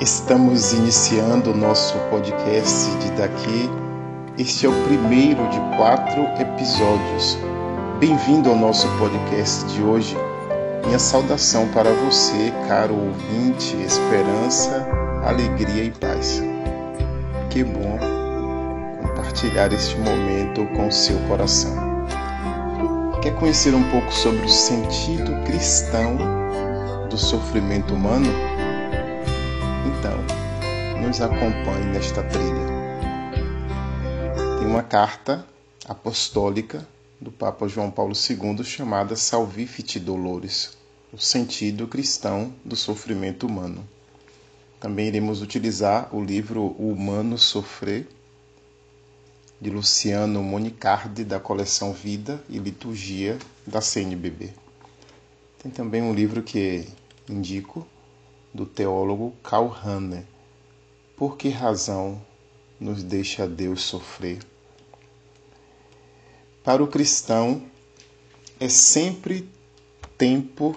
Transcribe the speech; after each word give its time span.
Estamos 0.00 0.72
iniciando 0.72 1.52
o 1.52 1.56
nosso 1.56 1.96
podcast 2.10 2.90
de 2.98 3.12
daqui. 3.12 3.70
Este 4.36 4.66
é 4.66 4.68
o 4.68 4.84
primeiro 4.84 5.48
de 5.50 5.76
quatro 5.76 6.24
episódios. 6.40 7.38
Bem-vindo 8.00 8.50
ao 8.50 8.56
nosso 8.56 8.88
podcast 8.98 9.64
de 9.66 9.80
hoje. 9.82 10.16
Minha 10.84 10.98
saudação 10.98 11.68
para 11.68 11.92
você, 11.92 12.52
caro 12.66 12.92
ouvinte, 12.92 13.76
esperança, 13.76 14.84
alegria 15.24 15.84
e 15.84 15.90
paz. 15.92 16.42
Que 17.48 17.62
bom 17.62 17.96
compartilhar 19.00 19.72
este 19.72 19.96
momento 19.98 20.66
com 20.76 20.90
seu 20.90 21.16
coração. 21.28 21.72
Quer 23.22 23.32
conhecer 23.36 23.72
um 23.72 23.88
pouco 23.90 24.12
sobre 24.12 24.44
o 24.44 24.48
sentido 24.48 25.32
cristão 25.44 26.18
do 27.08 27.16
sofrimento 27.16 27.94
humano? 27.94 28.53
Nos 31.14 31.20
acompanhe 31.20 31.86
nesta 31.92 32.24
trilha. 32.24 32.66
Tem 34.58 34.66
uma 34.66 34.82
carta 34.82 35.46
apostólica 35.86 36.88
do 37.20 37.30
Papa 37.30 37.68
João 37.68 37.88
Paulo 37.88 38.14
II 38.14 38.64
chamada 38.64 39.14
Salvifici 39.14 40.00
Dolores, 40.00 40.76
o 41.12 41.16
sentido 41.16 41.86
cristão 41.86 42.52
do 42.64 42.74
sofrimento 42.74 43.46
humano. 43.46 43.88
Também 44.80 45.06
iremos 45.06 45.40
utilizar 45.40 46.12
o 46.12 46.20
livro 46.20 46.74
O 46.76 46.90
Humano 46.90 47.38
Sofrer, 47.38 48.08
de 49.60 49.70
Luciano 49.70 50.42
Monicardi, 50.42 51.22
da 51.22 51.38
coleção 51.38 51.92
Vida 51.92 52.42
e 52.48 52.58
Liturgia 52.58 53.38
da 53.64 53.80
CNBB. 53.80 54.50
Tem 55.62 55.70
também 55.70 56.02
um 56.02 56.12
livro 56.12 56.42
que 56.42 56.88
indico, 57.28 57.86
do 58.52 58.66
teólogo 58.66 59.32
Karl 59.44 59.68
Rahner. 59.68 60.33
Por 61.16 61.36
que 61.36 61.48
razão 61.48 62.20
nos 62.80 63.04
deixa 63.04 63.46
Deus 63.46 63.82
sofrer? 63.82 64.40
Para 66.64 66.82
o 66.82 66.88
cristão, 66.88 67.70
é 68.58 68.68
sempre 68.68 69.48
tempo 70.18 70.76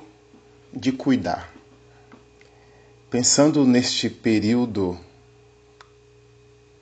de 0.71 0.91
cuidar. 0.91 1.51
Pensando 3.09 3.65
neste 3.65 4.11
período 4.11 4.99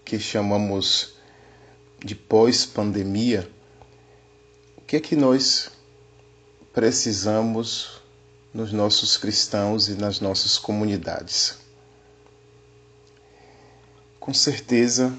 que 0.04 0.20
chamamos 0.20 1.16
de 2.04 2.14
pós-pandemia, 2.14 3.50
o 4.76 4.82
que 4.82 4.98
é 4.98 5.00
que 5.00 5.16
nós 5.16 5.72
precisamos 6.74 8.02
nos 8.54 8.74
nossos 8.74 9.16
cristãos 9.16 9.88
e 9.88 9.96
nas 9.96 10.20
nossas 10.20 10.58
comunidades? 10.58 11.65
Com 14.26 14.34
certeza, 14.34 15.16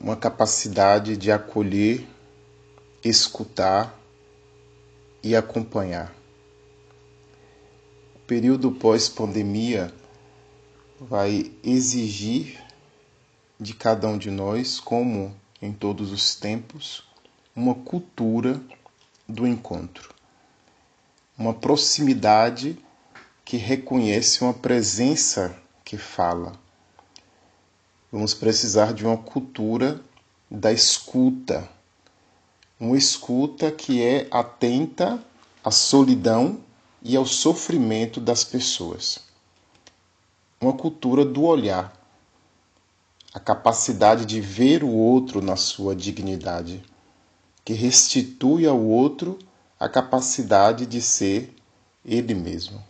uma 0.00 0.16
capacidade 0.16 1.14
de 1.14 1.30
acolher 1.30 2.08
escutar 3.04 3.94
e 5.22 5.36
acompanhar. 5.36 6.10
O 8.14 8.18
período 8.20 8.72
pós-pandemia 8.72 9.92
vai 10.98 11.52
exigir 11.62 12.58
de 13.60 13.74
cada 13.74 14.08
um 14.08 14.16
de 14.16 14.30
nós, 14.30 14.80
como 14.80 15.36
em 15.60 15.70
todos 15.70 16.10
os 16.10 16.34
tempos, 16.34 17.06
uma 17.54 17.74
cultura 17.74 18.58
do 19.28 19.46
encontro, 19.46 20.14
uma 21.36 21.52
proximidade 21.52 22.82
que 23.44 23.58
reconhece 23.58 24.42
uma 24.42 24.54
presença 24.54 25.54
que 25.84 25.98
fala. 25.98 26.64
Vamos 28.16 28.32
precisar 28.32 28.94
de 28.94 29.04
uma 29.04 29.18
cultura 29.18 30.00
da 30.50 30.72
escuta 30.72 31.68
uma 32.80 32.96
escuta 32.96 33.70
que 33.70 34.02
é 34.02 34.26
atenta 34.30 35.22
à 35.62 35.70
solidão 35.70 36.60
e 37.02 37.14
ao 37.14 37.26
sofrimento 37.26 38.18
das 38.18 38.42
pessoas. 38.42 39.18
Uma 40.58 40.72
cultura 40.72 41.26
do 41.26 41.42
olhar, 41.42 41.92
a 43.34 43.38
capacidade 43.38 44.24
de 44.24 44.40
ver 44.40 44.82
o 44.82 44.88
outro 44.88 45.42
na 45.42 45.56
sua 45.56 45.94
dignidade, 45.94 46.82
que 47.66 47.74
restitui 47.74 48.66
ao 48.66 48.82
outro 48.82 49.38
a 49.78 49.90
capacidade 49.90 50.86
de 50.86 51.02
ser 51.02 51.54
ele 52.02 52.32
mesmo. 52.32 52.82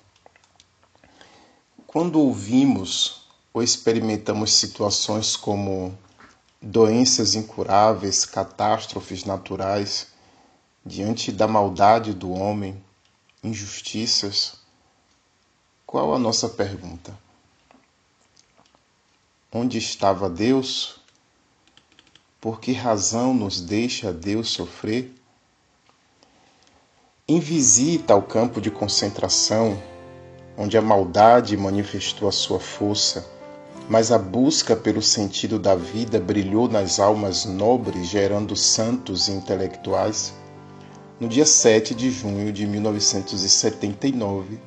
Quando 1.84 2.20
ouvimos 2.20 3.25
ou 3.56 3.62
experimentamos 3.62 4.52
situações 4.52 5.34
como 5.34 5.96
doenças 6.60 7.34
incuráveis, 7.34 8.26
catástrofes 8.26 9.24
naturais, 9.24 10.08
diante 10.84 11.32
da 11.32 11.48
maldade 11.48 12.12
do 12.12 12.30
homem, 12.32 12.76
injustiças, 13.42 14.58
qual 15.86 16.14
a 16.14 16.18
nossa 16.18 16.50
pergunta? 16.50 17.18
Onde 19.50 19.78
estava 19.78 20.28
Deus? 20.28 21.00
Por 22.38 22.60
que 22.60 22.72
razão 22.72 23.32
nos 23.32 23.58
deixa 23.58 24.12
Deus 24.12 24.50
sofrer? 24.50 25.10
Em 27.26 27.40
visita 27.40 28.12
ao 28.12 28.20
campo 28.20 28.60
de 28.60 28.70
concentração, 28.70 29.82
onde 30.58 30.76
a 30.76 30.82
maldade 30.82 31.56
manifestou 31.56 32.28
a 32.28 32.32
sua 32.32 32.60
força, 32.60 33.34
mas 33.88 34.10
a 34.10 34.18
busca 34.18 34.74
pelo 34.74 35.00
sentido 35.00 35.58
da 35.58 35.76
vida 35.76 36.18
brilhou 36.18 36.68
nas 36.68 36.98
almas 36.98 37.44
nobres, 37.44 38.08
gerando 38.08 38.56
santos 38.56 39.28
intelectuais. 39.28 40.34
No 41.20 41.28
dia 41.28 41.46
7 41.46 41.94
de 41.94 42.10
junho 42.10 42.52
de 42.52 42.66
1979, 42.66 44.58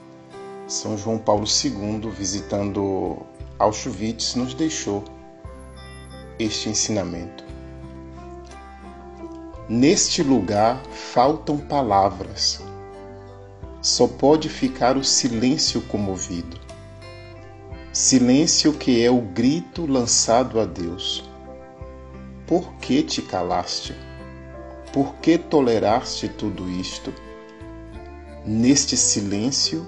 São 0.68 0.98
João 0.98 1.18
Paulo 1.18 1.44
II, 1.46 2.10
visitando 2.12 3.18
Auschwitz, 3.60 4.36
nos 4.36 4.54
deixou 4.54 5.04
este 6.40 6.70
ensinamento. 6.70 7.44
Neste 9.68 10.24
lugar 10.24 10.82
faltam 10.92 11.58
palavras, 11.58 12.62
só 13.82 14.08
pode 14.08 14.50
ficar 14.50 14.98
o 14.98 15.04
silêncio 15.04 15.82
comovido 15.82 16.69
Silêncio 18.02 18.72
que 18.72 19.04
é 19.04 19.12
o 19.12 19.20
grito 19.20 19.86
lançado 19.86 20.58
a 20.62 20.64
Deus. 20.64 21.30
Por 22.48 22.76
que 22.76 23.04
te 23.04 23.22
calaste? 23.22 23.94
Por 24.94 25.16
que 25.16 25.38
toleraste 25.38 26.30
tudo 26.30 26.70
isto? 26.70 27.14
Neste 28.46 28.96
silêncio, 28.96 29.86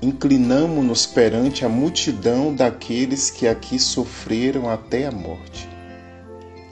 inclinamo-nos 0.00 1.04
perante 1.04 1.64
a 1.64 1.68
multidão 1.68 2.54
daqueles 2.54 3.28
que 3.28 3.48
aqui 3.48 3.76
sofreram 3.76 4.70
até 4.70 5.08
a 5.08 5.10
morte. 5.10 5.68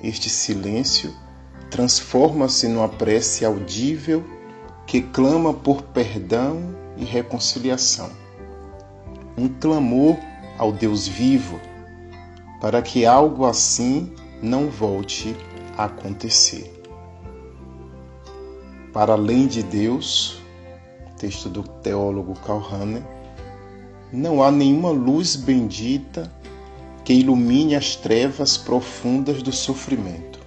Este 0.04 0.30
silêncio 0.30 1.12
transforma-se 1.68 2.68
numa 2.68 2.88
prece 2.88 3.44
audível 3.44 4.22
que 4.86 5.02
clama 5.02 5.52
por 5.52 5.82
perdão 5.82 6.62
e 6.96 7.04
reconciliação. 7.04 8.08
Um 9.36 9.48
clamor 9.48 10.29
ao 10.60 10.70
Deus 10.70 11.08
vivo, 11.08 11.58
para 12.60 12.82
que 12.82 13.06
algo 13.06 13.46
assim 13.46 14.12
não 14.42 14.68
volte 14.68 15.34
a 15.74 15.86
acontecer. 15.86 16.70
Para 18.92 19.14
além 19.14 19.46
de 19.46 19.62
Deus, 19.62 20.38
texto 21.16 21.48
do 21.48 21.62
teólogo 21.62 22.34
Karl 22.44 22.58
Rahner, 22.58 23.02
não 24.12 24.42
há 24.42 24.50
nenhuma 24.50 24.90
luz 24.90 25.34
bendita 25.34 26.30
que 27.06 27.14
ilumine 27.14 27.74
as 27.74 27.96
trevas 27.96 28.58
profundas 28.58 29.42
do 29.42 29.52
sofrimento. 29.52 30.38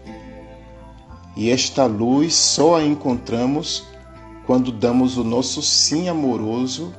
E 1.36 1.50
esta 1.50 1.88
luz 1.88 2.36
só 2.36 2.75
a 2.75 2.83
encontramos 2.86 3.88
quando 4.45 4.71
damos 4.71 5.18
o 5.18 5.24
nosso 5.24 5.63
sim 5.63 6.07
amoroso 6.07 6.94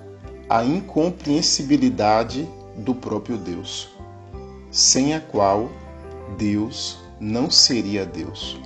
à 0.51 0.65
incompreensibilidade 0.65 2.49
do 2.77 2.95
próprio 2.95 3.37
Deus, 3.37 3.89
sem 4.71 5.15
a 5.15 5.21
qual 5.21 5.71
Deus 6.37 6.99
não 7.21 7.51
seria 7.51 8.05
Deus. 8.05 8.59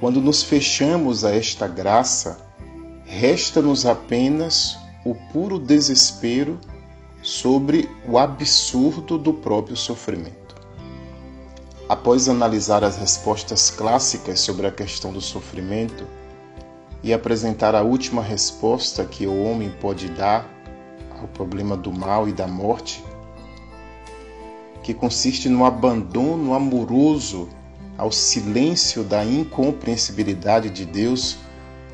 Quando 0.00 0.20
nos 0.20 0.42
fechamos 0.42 1.24
a 1.24 1.34
esta 1.34 1.68
graça, 1.68 2.44
resta-nos 3.04 3.86
apenas 3.86 4.76
o 5.04 5.14
puro 5.32 5.58
desespero 5.58 6.58
sobre 7.22 7.88
o 8.08 8.18
absurdo 8.18 9.16
do 9.16 9.32
próprio 9.32 9.76
sofrimento. 9.76 10.56
Após 11.88 12.28
analisar 12.28 12.82
as 12.82 12.96
respostas 12.96 13.70
clássicas 13.70 14.40
sobre 14.40 14.66
a 14.66 14.72
questão 14.72 15.12
do 15.12 15.20
sofrimento 15.20 16.04
e 17.02 17.12
apresentar 17.12 17.74
a 17.74 17.82
última 17.82 18.22
resposta 18.22 19.04
que 19.04 19.26
o 19.26 19.42
homem 19.44 19.70
pode 19.80 20.08
dar 20.08 20.51
ao 21.22 21.28
problema 21.28 21.76
do 21.76 21.92
mal 21.92 22.28
e 22.28 22.32
da 22.32 22.46
morte, 22.46 23.02
que 24.82 24.92
consiste 24.92 25.48
no 25.48 25.64
abandono 25.64 26.52
amoroso 26.52 27.48
ao 27.96 28.10
silêncio 28.10 29.04
da 29.04 29.24
incompreensibilidade 29.24 30.70
de 30.70 30.84
Deus, 30.84 31.38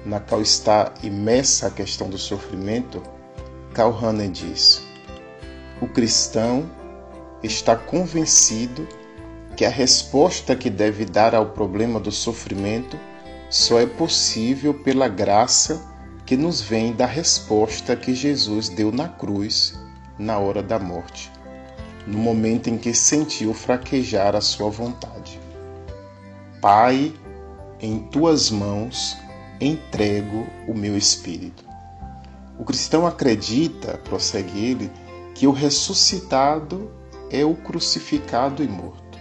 na 0.07 0.19
qual 0.19 0.41
está 0.41 0.95
imersa 1.03 1.67
a 1.67 1.71
questão 1.71 2.09
do 2.09 2.17
sofrimento, 2.17 3.03
Karl 3.75 3.91
Rahner 3.91 4.31
diz: 4.31 4.83
o 5.81 5.87
cristão 5.87 6.69
está 7.43 7.77
convencido 7.77 8.89
que 9.57 9.65
a 9.65 9.71
resposta 9.71 10.57
que 10.57 10.71
deve 10.71 11.05
dar 11.05 11.35
ao 11.35 11.47
problema 11.47 12.01
do 12.01 12.11
sofrimento 12.11 12.99
só 13.51 13.79
é 13.79 13.87
possível 13.87 14.73
pela 14.73 15.09
graça 15.09 15.98
que 16.29 16.37
nos 16.37 16.61
vem 16.61 16.93
da 16.93 17.07
resposta 17.07 17.97
que 17.97 18.15
Jesus 18.15 18.69
deu 18.69 18.93
na 18.93 19.09
cruz 19.09 19.73
na 20.19 20.39
hora 20.39 20.63
da 20.63 20.79
morte, 20.79 21.33
no 22.07 22.19
momento 22.19 22.69
em 22.69 22.77
que 22.77 22.93
sentiu 22.93 23.55
fraquejar 23.55 24.37
a 24.37 24.41
sua 24.43 24.69
vontade. 24.69 25.41
Pai, 26.61 27.15
em 27.81 28.01
tuas 28.11 28.51
mãos 28.51 29.17
entrego 29.59 30.47
o 30.69 30.75
meu 30.75 30.99
espírito. 30.99 31.65
O 32.59 32.65
cristão 32.65 33.07
acredita, 33.07 33.97
prossegue 33.97 34.67
ele, 34.67 34.91
que 35.35 35.47
o 35.47 35.51
ressuscitado 35.51 36.93
é 37.31 37.43
o 37.43 37.55
crucificado 37.55 38.63
e 38.63 38.69
morto, 38.69 39.19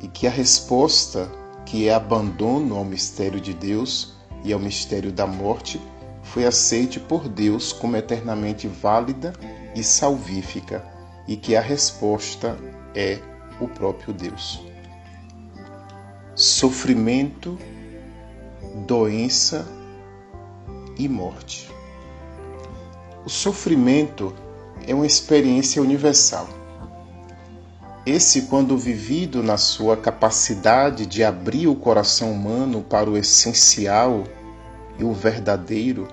e 0.00 0.06
que 0.06 0.28
a 0.28 0.30
resposta, 0.30 1.28
que 1.66 1.88
é 1.88 1.92
abandono 1.92 2.76
ao 2.76 2.84
mistério 2.84 3.40
de 3.40 3.52
Deus 3.52 4.14
e 4.44 4.52
ao 4.52 4.60
mistério 4.60 5.10
da 5.10 5.26
morte, 5.26 5.80
foi 6.32 6.46
aceite 6.46 7.00
por 7.00 7.28
Deus 7.28 7.72
como 7.72 7.96
eternamente 7.96 8.68
válida 8.68 9.32
e 9.74 9.82
salvífica, 9.82 10.84
e 11.26 11.36
que 11.36 11.56
a 11.56 11.60
resposta 11.60 12.56
é 12.94 13.18
o 13.60 13.66
próprio 13.66 14.14
Deus. 14.14 14.64
Sofrimento, 16.36 17.58
doença 18.86 19.66
e 20.96 21.08
morte. 21.08 21.68
O 23.24 23.28
sofrimento 23.28 24.32
é 24.86 24.94
uma 24.94 25.06
experiência 25.06 25.82
universal. 25.82 26.48
Esse, 28.06 28.42
quando 28.42 28.78
vivido 28.78 29.42
na 29.42 29.56
sua 29.56 29.96
capacidade 29.96 31.06
de 31.06 31.24
abrir 31.24 31.66
o 31.66 31.74
coração 31.74 32.32
humano 32.32 32.82
para 32.82 33.10
o 33.10 33.16
essencial 33.16 34.24
e 34.98 35.04
o 35.04 35.12
verdadeiro, 35.12 36.08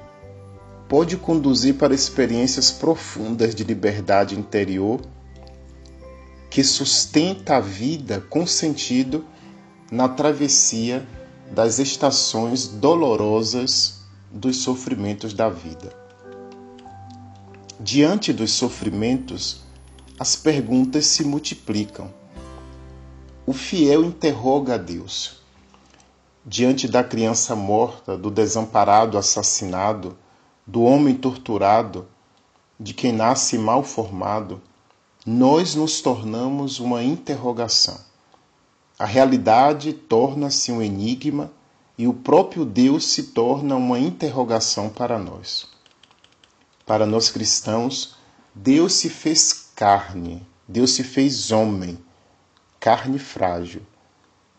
pode 0.88 1.18
conduzir 1.18 1.76
para 1.76 1.94
experiências 1.94 2.72
profundas 2.72 3.54
de 3.54 3.64
liberdade 3.64 4.38
interior 4.38 5.02
que 6.50 6.64
sustenta 6.64 7.58
a 7.58 7.60
vida 7.60 8.24
com 8.30 8.48
sentido 8.48 9.26
na 9.92 10.08
travessia 10.08 11.06
das 11.52 11.80
estações 11.80 12.68
dolorosas 12.68 14.02
dos 14.32 14.58
sofrimentos 14.58 15.34
da 15.34 15.50
vida. 15.50 15.94
Diante 17.80 18.34
dos 18.34 18.52
sofrimentos, 18.52 19.62
as 20.20 20.36
perguntas 20.36 21.06
se 21.06 21.24
multiplicam. 21.24 22.12
O 23.46 23.54
fiel 23.54 24.04
interroga 24.04 24.74
a 24.74 24.78
Deus. 24.78 25.38
Diante 26.46 26.88
da 26.88 27.04
criança 27.04 27.56
morta, 27.56 28.18
do 28.18 28.32
desamparado 28.32 29.18
assassinado, 29.18 30.18
do 30.68 30.84
homem 30.84 31.16
torturado, 31.16 32.06
de 32.78 32.94
quem 32.94 33.14
nasce 33.14 33.58
mal 33.58 33.82
formado, 33.82 34.62
nós 35.26 35.76
nos 35.76 36.02
tornamos 36.02 36.80
uma 36.80 37.02
interrogação. 37.02 37.98
A 39.00 39.06
realidade 39.06 39.94
torna-se 39.94 40.72
um 40.72 40.82
enigma 40.82 41.52
e 41.98 42.06
o 42.06 42.14
próprio 42.14 42.66
Deus 42.66 43.06
se 43.06 43.24
torna 43.24 43.76
uma 43.78 43.98
interrogação 43.98 44.90
para 44.90 45.18
nós. 45.18 45.68
Para 46.86 47.06
nós 47.06 47.30
cristãos, 47.30 48.16
Deus 48.54 48.94
se 48.94 49.10
fez 49.10 49.72
carne, 49.76 50.46
Deus 50.68 50.92
se 50.92 51.04
fez 51.04 51.52
homem, 51.52 51.98
carne 52.80 53.20
frágil. 53.20 53.82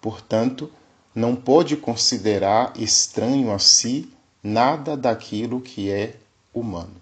Portanto, 0.01 0.71
não 1.15 1.37
pode 1.37 1.77
considerar 1.77 2.73
estranho 2.77 3.53
a 3.53 3.59
si 3.59 4.13
nada 4.43 4.97
daquilo 4.97 5.61
que 5.61 5.91
é 5.91 6.17
humano. 6.53 7.01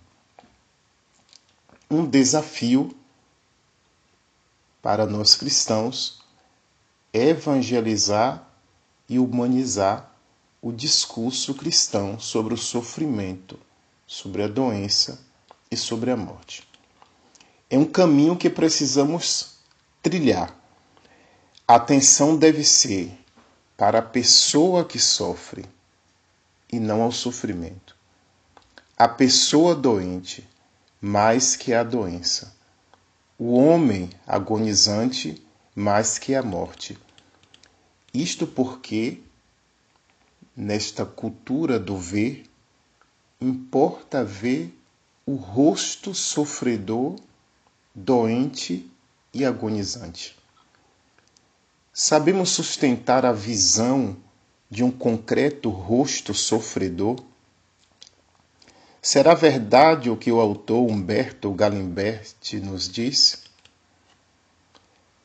Um 1.91 2.05
desafio 2.05 2.95
para 4.83 5.07
nós 5.07 5.35
cristãos 5.35 6.21
evangelizar 7.13 8.47
e 9.09 9.19
humanizar 9.19 10.13
o 10.61 10.73
discurso 10.73 11.55
cristão 11.55 12.19
sobre 12.19 12.55
o 12.55 12.57
sofrimento, 12.57 13.59
sobre 14.07 14.43
a 14.43 14.49
doença 14.49 15.21
e 15.71 15.77
sobre 15.77 16.11
a 16.11 16.17
morte. 16.17 16.67
É 17.71 17.79
um 17.79 17.85
caminho 17.85 18.37
que 18.37 18.51
precisamos 18.51 19.57
trilhar. 20.03 20.55
A 21.67 21.77
atenção 21.77 22.37
deve 22.37 22.65
ser 22.65 23.13
para 23.77 23.99
a 23.99 24.03
pessoa 24.03 24.85
que 24.85 24.99
sofre 24.99 25.65
e 26.73 26.79
não 26.79 27.03
ao 27.03 27.13
sofrimento. 27.13 27.97
A 28.97 29.09
pessoa 29.09 29.75
doente 29.75 30.49
mais 31.01 31.55
que 31.55 31.73
a 31.75 31.83
doença. 31.83 32.55
O 33.39 33.55
homem 33.55 34.11
agonizante 34.27 35.47
mais 35.75 36.19
que 36.19 36.35
a 36.35 36.43
morte. 36.43 36.99
Isto 38.13 38.47
porque, 38.47 39.21
nesta 40.57 41.05
cultura 41.05 41.79
do 41.79 41.99
ver, 41.99 42.47
importa 43.41 44.25
ver 44.25 44.75
o 45.27 45.35
rosto 45.35 46.15
sofredor, 46.15 47.17
doente 47.95 48.91
e 49.35 49.45
agonizante. 49.45 50.35
Sabemos 51.93 52.51
sustentar 52.51 53.27
a 53.27 53.33
visão 53.33 54.17
de 54.71 54.83
um 54.83 54.91
concreto 54.91 55.71
rosto 55.71 56.35
sofredor? 56.35 57.17
Será 59.01 59.35
verdade 59.35 60.11
o 60.11 60.17
que 60.17 60.33
o 60.33 60.41
autor 60.41 60.91
Humberto 60.91 61.53
Galimberti 61.53 62.59
nos 62.59 62.89
diz? 62.89 63.45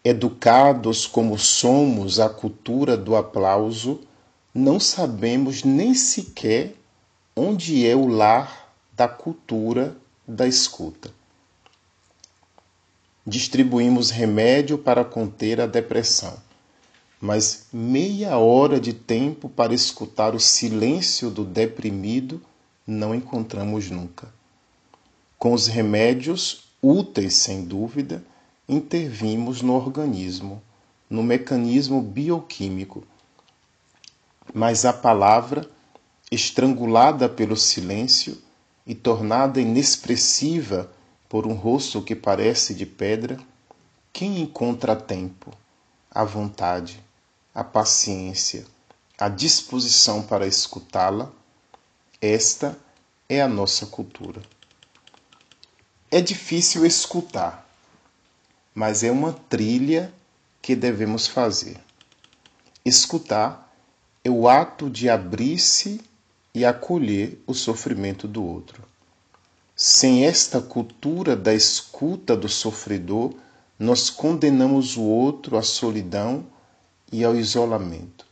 Educados 0.03 1.07
como 1.07 1.38
somos 1.38 2.19
à 2.19 2.29
cultura 2.29 2.95
do 2.95 3.15
aplauso, 3.15 4.01
não 4.53 4.79
sabemos 4.79 5.63
nem 5.63 5.93
sequer 5.95 6.75
onde 7.36 7.88
é 7.88 7.95
o 7.95 8.07
lar 8.07 8.74
da 8.93 9.07
cultura 9.07 9.95
da 10.27 10.48
escuta. 10.48 11.12
Distribuímos 13.25 14.10
remédio 14.10 14.77
para 14.77 15.05
conter 15.05 15.62
a 15.62 15.65
depressão 15.65 16.38
mas 17.21 17.67
meia 17.71 18.35
hora 18.39 18.79
de 18.79 18.93
tempo 18.93 19.47
para 19.47 19.75
escutar 19.75 20.33
o 20.33 20.39
silêncio 20.39 21.29
do 21.29 21.45
deprimido 21.45 22.41
não 22.85 23.13
encontramos 23.13 23.91
nunca. 23.91 24.33
Com 25.37 25.53
os 25.53 25.67
remédios, 25.67 26.63
úteis 26.81 27.35
sem 27.35 27.63
dúvida, 27.63 28.23
intervimos 28.67 29.61
no 29.61 29.73
organismo, 29.73 30.63
no 31.07 31.21
mecanismo 31.21 32.01
bioquímico. 32.01 33.03
Mas 34.51 34.83
a 34.83 34.91
palavra, 34.91 35.69
estrangulada 36.31 37.29
pelo 37.29 37.55
silêncio 37.55 38.35
e 38.85 38.95
tornada 38.95 39.61
inexpressiva 39.61 40.91
por 41.29 41.45
um 41.45 41.53
rosto 41.53 42.01
que 42.01 42.15
parece 42.15 42.73
de 42.73 42.85
pedra, 42.87 43.37
quem 44.11 44.41
encontra 44.41 44.95
tempo, 44.95 45.51
a 46.09 46.23
vontade, 46.23 46.99
a 47.53 47.63
paciência, 47.63 48.65
a 49.17 49.27
disposição 49.27 50.24
para 50.24 50.48
escutá-la, 50.48 51.31
esta 52.22 52.77
é 53.27 53.41
a 53.41 53.48
nossa 53.48 53.86
cultura. 53.86 54.41
É 56.10 56.22
difícil 56.22 56.86
escutar, 56.86 57.67
mas 58.74 59.03
é 59.03 59.12
uma 59.12 59.34
trilha 59.34 60.13
que 60.62 60.75
devemos 60.75 61.27
fazer. 61.27 61.77
Escutar 62.86 63.74
é 64.24 64.29
o 64.29 64.48
ato 64.48 64.89
de 64.89 65.10
abrir-se 65.10 66.01
e 66.53 66.63
acolher 66.65 67.41
o 67.46 67.53
sofrimento 67.53 68.27
do 68.27 68.43
outro. 68.43 68.84
Sem 69.75 70.25
esta 70.25 70.62
cultura 70.62 71.36
da 71.36 71.53
escuta 71.53 72.36
do 72.36 72.48
sofredor, 72.48 73.34
nós 73.79 74.10
condenamos 74.10 74.96
o 74.96 75.01
outro 75.01 75.58
à 75.58 75.63
solidão 75.63 76.46
e 77.11 77.23
ao 77.23 77.35
isolamento, 77.35 78.25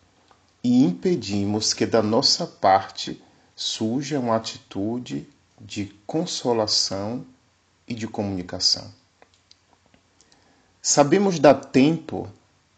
e 0.64 0.84
impedimos 0.84 1.74
que 1.74 1.86
da 1.86 2.02
nossa 2.02 2.48
parte 2.48 3.22
surja 3.56 4.20
uma 4.20 4.36
atitude 4.36 5.28
de 5.60 5.94
consolação 6.08 7.26
e 7.88 7.94
de 7.94 8.08
comunicação. 8.08 8.90
Sabemos 10.82 11.40
dar 11.40 11.56
tempo, 11.56 12.30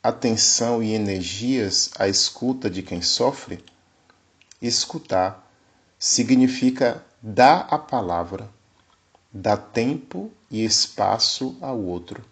atenção 0.01 0.81
e 0.81 0.93
energias 0.93 1.91
à 1.99 2.07
escuta 2.07 2.69
de 2.69 2.81
quem 2.81 3.01
sofre? 3.01 3.63
Escutar 4.59 5.47
significa 5.99 7.05
dar 7.21 7.67
a 7.69 7.77
palavra, 7.77 8.49
dar 9.31 9.57
tempo 9.57 10.31
e 10.49 10.65
espaço 10.65 11.55
ao 11.61 11.79
outro, 11.79 12.25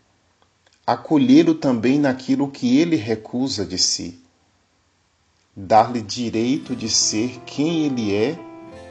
acolhê-lo 0.91 1.53
também 1.53 1.99
naquilo 1.99 2.49
que 2.49 2.79
ele 2.79 2.95
recusa 2.95 3.63
de 3.63 3.77
si, 3.77 4.19
dar-lhe 5.55 6.01
direito 6.01 6.75
de 6.75 6.89
ser 6.89 7.39
quem 7.45 7.85
ele 7.85 8.15
é 8.15 8.35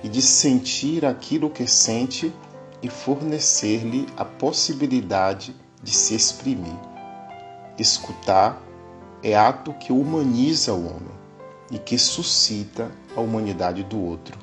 e 0.04 0.08
de 0.08 0.22
sentir 0.22 1.04
aquilo 1.04 1.50
que 1.50 1.66
sente 1.66 2.32
e 2.80 2.88
fornecer-lhe 2.88 4.06
a 4.16 4.24
possibilidade 4.24 5.56
de 5.82 5.90
se 5.90 6.14
exprimir. 6.14 6.78
Escutar 7.76 8.62
é 9.20 9.36
ato 9.36 9.72
que 9.72 9.92
humaniza 9.92 10.72
o 10.72 10.86
homem 10.86 11.18
e 11.68 11.80
que 11.80 11.98
suscita 11.98 12.92
a 13.16 13.20
humanidade 13.20 13.82
do 13.82 14.00
outro. 14.00 14.38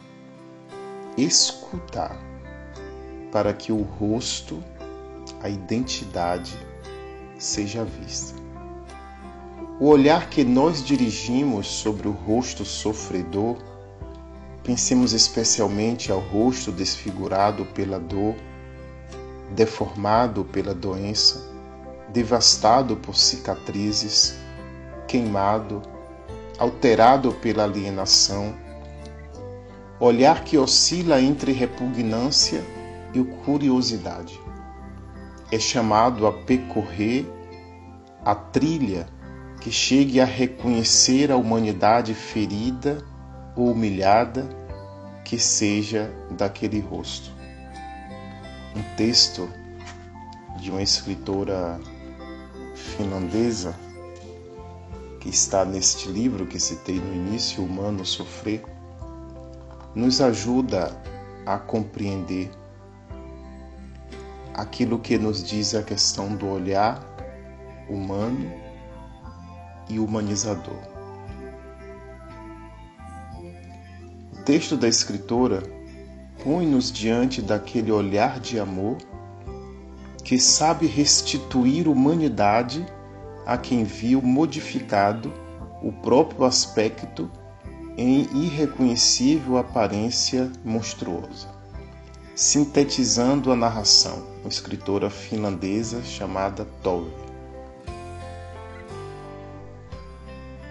Escutar 1.18 2.20
para 3.32 3.54
que 3.54 3.72
o 3.72 3.82
rosto, 3.82 4.62
a 5.42 5.48
identidade 5.48 6.54
seja 7.46 7.86
vista. 7.86 8.34
O 9.80 9.88
olhar 9.88 10.30
que 10.30 10.44
nós 10.44 10.84
dirigimos 10.84 11.68
sobre 11.68 12.08
o 12.08 12.12
rosto 12.12 12.66
sofredor, 12.66 13.58
pensemos 14.64 15.14
especialmente 15.14 16.12
ao 16.12 16.20
rosto 16.20 16.72
desfigurado 16.72 17.66
pela 17.68 18.00
dor, 18.00 18.36
deformado 19.54 20.44
pela 20.46 20.74
doença, 20.74 21.40
devastado 22.12 22.96
por 22.98 23.16
cicatrizes, 23.16 24.36
queimado, 25.08 25.84
alterado 26.58 27.32
pela 27.34 27.64
alienação, 27.64 28.56
olhar 30.00 30.44
que 30.44 30.58
oscila 30.58 31.22
entre 31.22 31.52
repugnância 31.52 32.64
e 33.14 33.24
curiosidade. 33.46 34.40
É 35.52 35.60
chamado 35.60 36.26
a 36.26 36.34
percorrer 36.34 37.35
a 38.26 38.34
trilha 38.34 39.08
que 39.62 39.72
chegue 39.72 40.20
a 40.20 40.26
reconhecer 40.26 41.32
a 41.32 41.38
humanidade 41.38 42.16
ferida 42.16 42.98
ou 43.56 43.72
humilhada 43.72 44.50
que 45.24 45.38
seja 45.38 46.12
daquele 46.32 46.80
rosto. 46.80 47.32
Um 48.76 48.82
texto 48.98 49.48
de 50.60 50.72
uma 50.72 50.82
escritora 50.82 51.80
finlandesa 52.74 53.76
que 55.20 55.30
está 55.30 55.64
neste 55.64 56.10
livro 56.10 56.48
que 56.48 56.60
citei 56.60 57.00
no 57.00 57.14
início, 57.14 57.64
Humano 57.64 58.06
Sofrer, 58.06 58.64
nos 59.94 60.20
ajuda 60.20 61.00
a 61.46 61.58
compreender 61.58 62.50
aquilo 64.54 65.00
que 65.00 65.18
nos 65.18 65.44
diz 65.44 65.76
a 65.76 65.84
questão 65.84 66.36
do 66.36 66.48
olhar 66.48 67.15
humano 67.90 68.52
e 69.90 70.00
humanizador. 70.00 70.80
O 74.34 74.44
texto 74.44 74.78
da 74.78 74.88
escritora 74.88 75.64
põe-nos 76.44 76.92
diante 76.92 77.42
daquele 77.42 77.92
olhar 77.92 78.40
de 78.40 78.60
amor 78.60 78.98
que 80.24 80.40
sabe 80.40 80.88
restituir 80.88 81.88
humanidade 81.88 82.86
a 83.46 83.58
quem 83.58 83.84
viu 83.84 84.22
modificado 84.22 85.32
o 85.82 85.92
próprio 85.92 86.46
aspecto 86.46 87.30
em 87.98 88.28
irreconhecível 88.34 89.58
aparência 89.58 90.52
monstruosa. 90.64 91.48
Sintetizando 92.36 93.52
a 93.52 93.56
narração, 93.56 94.26
uma 94.42 94.50
escritora 94.50 95.10
finlandesa 95.10 96.04
chamada 96.04 96.66
Tove. 96.84 97.25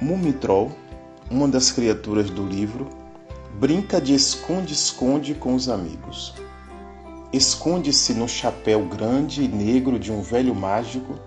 Mumitrol, 0.05 0.71
uma 1.31 1.49
das 1.49 1.73
criaturas 1.73 2.29
do 2.29 2.47
livro, 2.47 2.91
Brinca 3.59 3.99
de 3.99 4.13
esconde-esconde 4.13 5.35
com 5.35 5.55
os 5.55 5.67
amigos. 5.67 6.35
Esconde-se 7.33 8.13
no 8.13 8.29
chapéu 8.29 8.85
grande 8.85 9.45
e 9.45 9.49
negro 9.49 9.99
de 9.99 10.13
um 10.13 10.21
velho 10.21 10.55
mágico, 10.55 11.19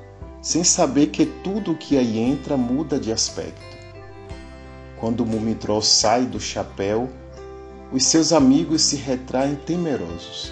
sem 0.43 0.63
saber 0.63 1.07
que 1.07 1.25
tudo 1.25 1.71
o 1.71 1.75
que 1.75 1.97
aí 1.97 2.19
entra 2.19 2.55
muda 2.55 2.99
de 2.99 3.11
aspecto. 3.11 3.65
Quando 4.99 5.21
o 5.21 5.25
Mumitrol 5.25 5.81
sai 5.81 6.27
do 6.27 6.39
chapéu, 6.39 7.09
os 7.91 8.05
seus 8.05 8.31
amigos 8.31 8.83
se 8.83 8.95
retraem 8.95 9.55
temerosos. 9.55 10.51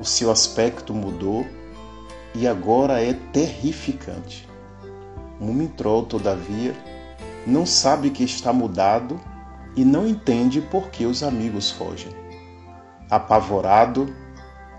O 0.00 0.04
seu 0.06 0.30
aspecto 0.30 0.94
mudou 0.94 1.46
e 2.34 2.48
agora 2.48 3.02
é 3.02 3.12
terrificante. 3.30 4.48
Mumitrol, 5.38 6.06
todavia, 6.06 6.74
não 7.46 7.64
sabe 7.64 8.10
que 8.10 8.24
está 8.24 8.52
mudado 8.52 9.20
e 9.76 9.84
não 9.84 10.06
entende 10.06 10.60
por 10.60 10.90
que 10.90 11.06
os 11.06 11.22
amigos 11.22 11.70
fogem. 11.70 12.10
Apavorado, 13.08 14.12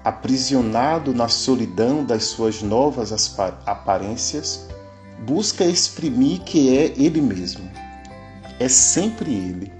aprisionado 0.03 1.13
na 1.13 1.27
solidão 1.27 2.03
das 2.03 2.25
suas 2.25 2.62
novas 2.62 3.13
aparências, 3.65 4.67
busca 5.25 5.63
exprimir 5.63 6.41
que 6.41 6.77
é 6.77 6.93
ele 6.97 7.21
mesmo. 7.21 7.69
É 8.59 8.67
sempre 8.67 9.33
ele, 9.33 9.71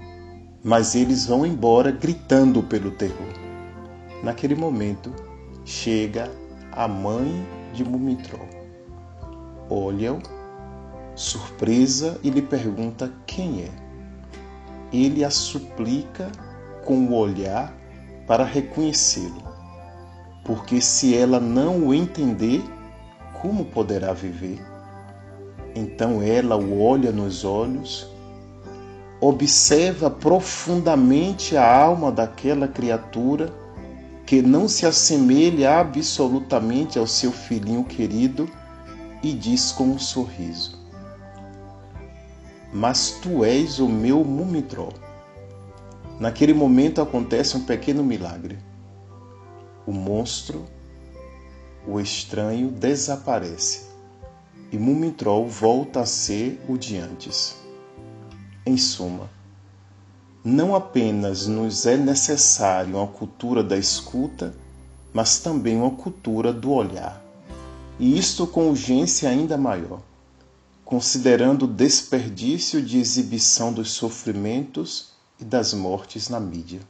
mas 0.62 0.94
eles 0.94 1.26
vão 1.26 1.44
embora 1.44 1.90
gritando 1.90 2.62
pelo 2.62 2.92
terror. 2.92 3.34
Naquele 4.22 4.54
momento, 4.54 5.12
chega 5.64 6.30
a 6.72 6.88
mãe 6.88 7.46
de 7.74 7.84
Mumitrol. 7.84 8.46
Olha-o, 9.68 10.20
surpresa, 11.18 12.18
e 12.22 12.30
lhe 12.30 12.40
pergunta 12.40 13.12
quem 13.26 13.62
é 13.62 13.88
ele 14.92 15.24
a 15.24 15.30
suplica 15.30 16.30
com 16.84 17.06
o 17.06 17.14
olhar 17.14 17.74
para 18.26 18.44
reconhecê-lo, 18.44 19.42
porque 20.44 20.80
se 20.80 21.16
ela 21.16 21.40
não 21.40 21.88
o 21.88 21.94
entender, 21.94 22.62
como 23.40 23.64
poderá 23.66 24.12
viver? 24.12 24.64
Então 25.74 26.22
ela 26.22 26.56
o 26.56 26.82
olha 26.82 27.12
nos 27.12 27.44
olhos, 27.44 28.08
observa 29.20 30.10
profundamente 30.10 31.56
a 31.56 31.82
alma 31.82 32.10
daquela 32.12 32.68
criatura 32.68 33.52
que 34.24 34.42
não 34.42 34.68
se 34.68 34.86
assemelha 34.86 35.78
absolutamente 35.80 36.98
ao 36.98 37.06
seu 37.06 37.32
filhinho 37.32 37.84
querido 37.84 38.48
e 39.22 39.32
diz 39.32 39.72
com 39.72 39.84
um 39.84 39.98
sorriso: 39.98 40.77
mas 42.72 43.12
tu 43.22 43.44
és 43.44 43.78
o 43.78 43.88
meu 43.88 44.24
mumitrol. 44.24 44.92
Naquele 46.20 46.52
momento 46.52 47.00
acontece 47.00 47.56
um 47.56 47.64
pequeno 47.64 48.02
milagre. 48.02 48.58
O 49.86 49.92
monstro, 49.92 50.64
o 51.86 51.98
estranho, 52.00 52.70
desaparece 52.70 53.88
e 54.70 54.76
Mumitrol 54.76 55.48
volta 55.48 56.00
a 56.00 56.06
ser 56.06 56.60
o 56.68 56.76
de 56.76 56.98
antes. 56.98 57.56
Em 58.66 58.76
suma, 58.76 59.30
não 60.44 60.74
apenas 60.74 61.46
nos 61.46 61.86
é 61.86 61.96
necessário 61.96 62.96
uma 62.96 63.06
cultura 63.06 63.62
da 63.62 63.78
escuta, 63.78 64.54
mas 65.12 65.38
também 65.38 65.76
uma 65.76 65.92
cultura 65.92 66.52
do 66.52 66.70
olhar, 66.72 67.22
e 67.98 68.18
isto 68.18 68.46
com 68.46 68.68
urgência 68.68 69.30
ainda 69.30 69.56
maior 69.56 70.02
considerando 70.88 71.66
o 71.66 71.68
desperdício 71.68 72.80
de 72.80 72.98
exibição 72.98 73.70
dos 73.70 73.90
sofrimentos 73.90 75.12
e 75.38 75.44
das 75.44 75.74
mortes 75.74 76.30
na 76.30 76.40
mídia. 76.40 76.80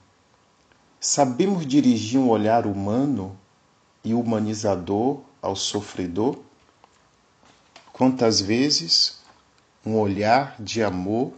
Sabemos 1.01 1.67
dirigir 1.67 2.21
um 2.21 2.29
olhar 2.29 2.65
humano 2.65 3.37
e 4.05 4.15
humanizador 4.15 5.21
ao 5.43 5.57
sofredor? 5.57 6.39
Quantas 7.93 8.41
vezes 8.41 9.19
um 9.85 9.99
olhar 9.99 10.55
de 10.61 10.81
amor 10.81 11.33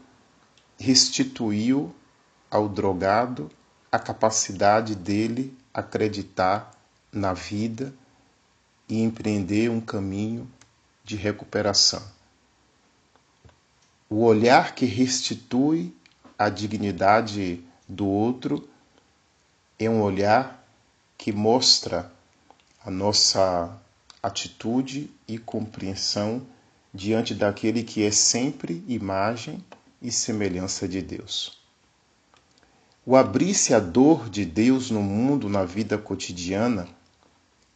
restituiu 0.78 1.90
ao 2.50 2.68
drogado 2.68 3.50
a 3.90 3.98
capacidade 3.98 4.94
dele 4.94 5.56
acreditar 5.72 6.72
na 7.10 7.32
vida 7.32 7.90
e 8.86 9.00
empreender 9.00 9.70
um 9.70 9.80
caminho 9.80 10.46
de 11.02 11.16
recuperação. 11.16 12.19
O 14.12 14.24
olhar 14.24 14.74
que 14.74 14.86
restitui 14.86 15.94
a 16.36 16.48
dignidade 16.48 17.62
do 17.88 18.08
outro 18.08 18.68
é 19.78 19.88
um 19.88 20.02
olhar 20.02 20.66
que 21.16 21.30
mostra 21.30 22.10
a 22.84 22.90
nossa 22.90 23.72
atitude 24.20 25.08
e 25.28 25.38
compreensão 25.38 26.42
diante 26.92 27.36
daquele 27.36 27.84
que 27.84 28.02
é 28.02 28.10
sempre 28.10 28.82
imagem 28.88 29.64
e 30.02 30.10
semelhança 30.10 30.88
de 30.88 31.00
Deus. 31.00 31.60
O 33.06 33.14
abrir-se 33.14 33.72
à 33.72 33.78
dor 33.78 34.28
de 34.28 34.44
Deus 34.44 34.90
no 34.90 35.02
mundo, 35.02 35.48
na 35.48 35.64
vida 35.64 35.96
cotidiana, 35.96 36.88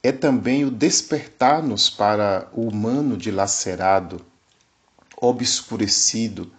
é 0.02 0.10
também 0.10 0.64
o 0.64 0.70
despertar-nos 0.72 1.88
para 1.88 2.48
o 2.52 2.66
humano 2.66 3.16
dilacerado, 3.16 4.20
obscurecido, 5.24 6.52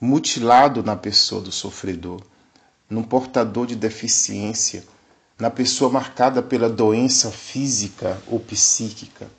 mutilado 0.00 0.82
na 0.82 0.96
pessoa 0.96 1.40
do 1.40 1.52
sofredor, 1.52 2.20
num 2.88 3.02
portador 3.02 3.66
de 3.66 3.76
deficiência, 3.76 4.84
na 5.38 5.50
pessoa 5.50 5.90
marcada 5.90 6.42
pela 6.42 6.68
doença 6.68 7.30
física 7.30 8.20
ou 8.26 8.40
psíquica. 8.40 9.30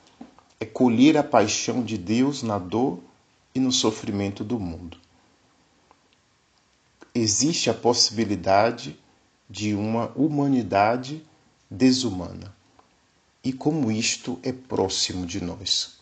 É 0.60 0.64
colher 0.64 1.16
a 1.16 1.22
paixão 1.22 1.82
de 1.82 1.96
Deus 1.96 2.42
na 2.42 2.58
dor 2.58 3.00
e 3.54 3.60
no 3.60 3.72
sofrimento 3.72 4.44
do 4.44 4.58
mundo. 4.58 4.98
Existe 7.14 7.70
a 7.70 7.74
possibilidade 7.74 8.98
de 9.48 9.74
uma 9.74 10.12
humanidade 10.14 11.24
desumana 11.70 12.54
e 13.42 13.52
como 13.52 13.90
isto 13.90 14.38
é 14.42 14.52
próximo 14.52 15.24
de 15.24 15.42
nós. 15.42 15.97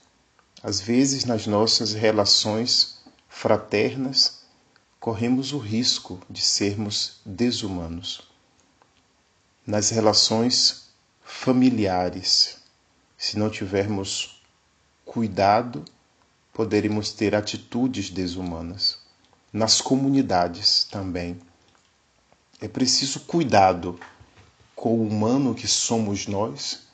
Às 0.67 0.81
vezes, 0.81 1.25
nas 1.25 1.47
nossas 1.47 1.93
relações 1.93 2.99
fraternas, 3.29 4.41
corremos 4.99 5.53
o 5.53 5.59
risco 5.59 6.19
de 6.29 6.41
sermos 6.41 7.21
desumanos. 7.25 8.23
Nas 9.65 9.91
relações 9.91 10.89
familiares, 11.23 12.57
se 13.17 13.39
não 13.39 13.49
tivermos 13.49 14.43
cuidado, 15.05 15.85
poderemos 16.53 17.13
ter 17.13 17.37
atitudes 17.37 18.11
desumanas. 18.11 18.99
Nas 19.53 19.81
comunidades 19.81 20.83
também. 20.83 21.39
É 22.61 22.67
preciso 22.67 23.21
cuidado 23.21 24.01
com 24.75 24.99
o 24.99 25.07
humano 25.07 25.55
que 25.55 25.69
somos 25.69 26.27
nós 26.27 26.89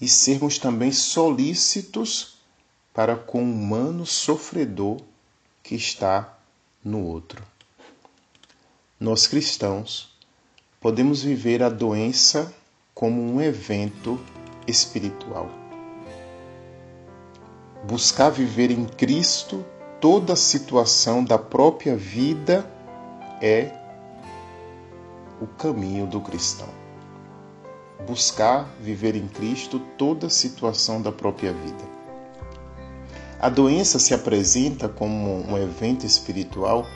e 0.00 0.08
sermos 0.08 0.58
também 0.58 0.90
solícitos 0.90 2.33
para 2.94 3.16
com 3.16 3.40
o 3.40 3.42
humano 3.42 4.06
sofredor 4.06 4.98
que 5.62 5.74
está 5.74 6.38
no 6.82 7.04
outro. 7.04 7.42
Nós 8.98 9.26
cristãos 9.26 10.16
podemos 10.80 11.22
viver 11.22 11.62
a 11.62 11.68
doença 11.68 12.54
como 12.94 13.20
um 13.20 13.40
evento 13.40 14.18
espiritual. 14.66 15.50
Buscar 17.86 18.30
viver 18.30 18.70
em 18.70 18.86
Cristo 18.86 19.62
toda 20.00 20.32
a 20.32 20.36
situação 20.36 21.22
da 21.22 21.36
própria 21.36 21.96
vida 21.96 22.64
é 23.42 23.70
o 25.40 25.46
caminho 25.46 26.06
do 26.06 26.20
cristão 26.20 26.84
buscar 28.06 28.68
viver 28.80 29.16
em 29.16 29.26
Cristo 29.26 29.78
toda 29.96 30.26
a 30.26 30.30
situação 30.30 31.00
da 31.00 31.10
própria 31.10 31.52
vida. 31.52 32.03
A 33.44 33.50
doença 33.50 33.98
se 33.98 34.14
apresenta 34.14 34.88
como 34.88 35.46
um 35.46 35.58
evento 35.58 36.06
espiritual 36.06 36.86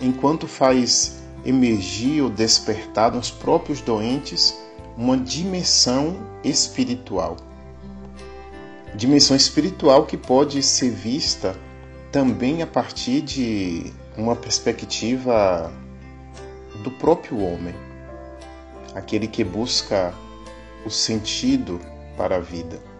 enquanto 0.00 0.46
faz 0.46 1.20
emergir 1.44 2.22
ou 2.22 2.30
despertar 2.30 3.12
nos 3.12 3.30
próprios 3.30 3.82
doentes 3.82 4.58
uma 4.96 5.18
dimensão 5.18 6.16
espiritual. 6.42 7.36
Dimensão 8.94 9.36
espiritual 9.36 10.06
que 10.06 10.16
pode 10.16 10.62
ser 10.62 10.88
vista 10.88 11.54
também 12.10 12.62
a 12.62 12.66
partir 12.66 13.20
de 13.20 13.92
uma 14.16 14.34
perspectiva 14.34 15.70
do 16.82 16.90
próprio 16.92 17.38
homem, 17.38 17.74
aquele 18.94 19.26
que 19.26 19.44
busca 19.44 20.14
o 20.86 20.90
sentido 20.90 21.78
para 22.16 22.36
a 22.36 22.40
vida. 22.40 22.91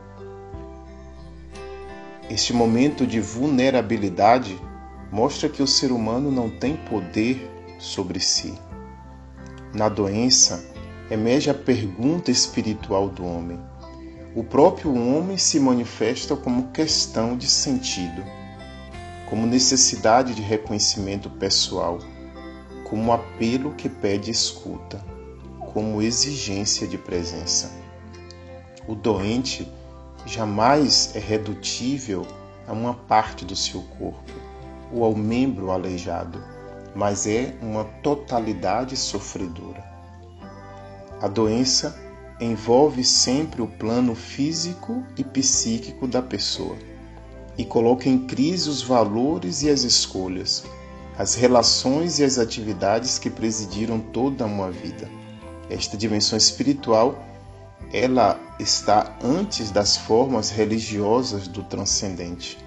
Este 2.30 2.52
momento 2.52 3.06
de 3.06 3.20
vulnerabilidade 3.20 4.58
mostra 5.10 5.48
que 5.48 5.62
o 5.62 5.66
ser 5.66 5.92
humano 5.92 6.30
não 6.30 6.48
tem 6.48 6.76
poder 6.76 7.50
sobre 7.78 8.20
si. 8.20 8.54
Na 9.74 9.88
doença, 9.88 10.64
emerge 11.10 11.50
a 11.50 11.54
pergunta 11.54 12.30
espiritual 12.30 13.08
do 13.08 13.24
homem. 13.24 13.60
O 14.34 14.42
próprio 14.42 14.94
homem 14.94 15.36
se 15.36 15.60
manifesta 15.60 16.34
como 16.34 16.70
questão 16.70 17.36
de 17.36 17.46
sentido, 17.46 18.24
como 19.28 19.46
necessidade 19.46 20.34
de 20.34 20.40
reconhecimento 20.40 21.28
pessoal, 21.28 21.98
como 22.84 23.12
apelo 23.12 23.74
que 23.74 23.88
pede 23.88 24.30
escuta 24.30 25.12
como 25.72 26.02
exigência 26.02 26.86
de 26.86 26.98
presença. 26.98 27.72
O 28.86 28.94
doente 28.94 29.70
jamais 30.26 31.12
é 31.14 31.18
redutível 31.18 32.26
a 32.66 32.72
uma 32.72 32.94
parte 32.94 33.44
do 33.44 33.56
seu 33.56 33.82
corpo 33.98 34.32
ou 34.92 35.04
ao 35.04 35.14
membro 35.14 35.70
aleijado, 35.70 36.42
mas 36.94 37.26
é 37.26 37.54
uma 37.60 37.84
totalidade 38.02 38.96
sofredora. 38.96 39.82
A 41.20 41.28
doença 41.28 41.98
envolve 42.40 43.04
sempre 43.04 43.62
o 43.62 43.66
plano 43.66 44.14
físico 44.14 45.02
e 45.16 45.24
psíquico 45.24 46.06
da 46.06 46.20
pessoa 46.20 46.76
e 47.56 47.64
coloca 47.64 48.08
em 48.08 48.26
crise 48.26 48.68
os 48.68 48.82
valores 48.82 49.62
e 49.62 49.70
as 49.70 49.82
escolhas, 49.82 50.64
as 51.18 51.34
relações 51.34 52.18
e 52.18 52.24
as 52.24 52.38
atividades 52.38 53.18
que 53.18 53.30
presidiram 53.30 54.00
toda 54.00 54.44
uma 54.44 54.70
vida 54.70 55.08
esta 55.72 55.96
dimensão 55.96 56.36
espiritual, 56.36 57.22
ela 57.92 58.38
está 58.58 59.16
antes 59.22 59.70
das 59.70 59.96
formas 59.96 60.50
religiosas 60.50 61.48
do 61.48 61.62
transcendente 61.62 62.58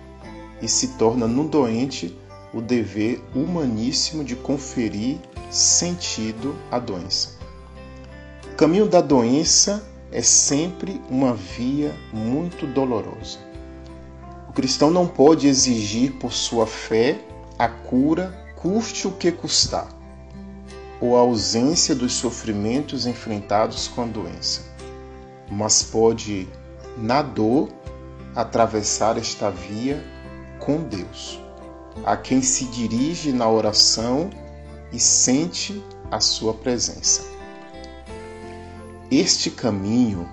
e 0.62 0.68
se 0.68 0.90
torna 0.98 1.28
no 1.28 1.48
doente 1.48 2.18
o 2.54 2.62
dever 2.62 3.24
humaníssimo 3.36 4.24
de 4.24 4.36
conferir 4.36 5.18
sentido 5.52 6.56
à 6.72 6.80
doença. 6.80 7.36
O 8.52 8.56
caminho 8.56 8.88
da 8.88 9.02
doença 9.02 9.84
é 10.12 10.22
sempre 10.22 11.02
uma 11.10 11.34
via 11.34 11.94
muito 12.14 12.66
dolorosa. 12.66 13.40
O 14.48 14.54
cristão 14.54 14.90
não 14.90 15.06
pode 15.06 15.48
exigir 15.48 16.14
por 16.14 16.32
sua 16.32 16.66
fé 16.66 17.20
a 17.60 17.68
cura, 17.68 18.34
custe 18.56 19.08
o 19.08 19.12
que 19.12 19.32
custar 19.32 19.90
ou 21.00 21.16
a 21.18 21.20
ausência 21.20 21.94
dos 21.94 22.14
sofrimentos 22.14 23.06
enfrentados 23.06 23.88
com 23.88 24.04
a 24.04 24.06
doença, 24.06 24.62
mas 25.50 25.84
pode, 25.84 26.48
na 26.98 27.22
dor, 27.22 27.70
atravessar 28.36 29.18
esta 29.18 29.50
via 29.50 30.04
com 30.60 30.84
Deus, 30.84 31.40
a 32.06 32.18
quem 32.18 32.42
se 32.42 32.66
dirige 32.66 33.32
na 33.32 33.50
oração 33.50 34.30
e 34.92 35.00
sente 35.00 35.84
a 36.12 36.20
sua 36.20 36.54
presença. 36.54 37.24
Este 39.10 39.52
caminho, 39.52 40.28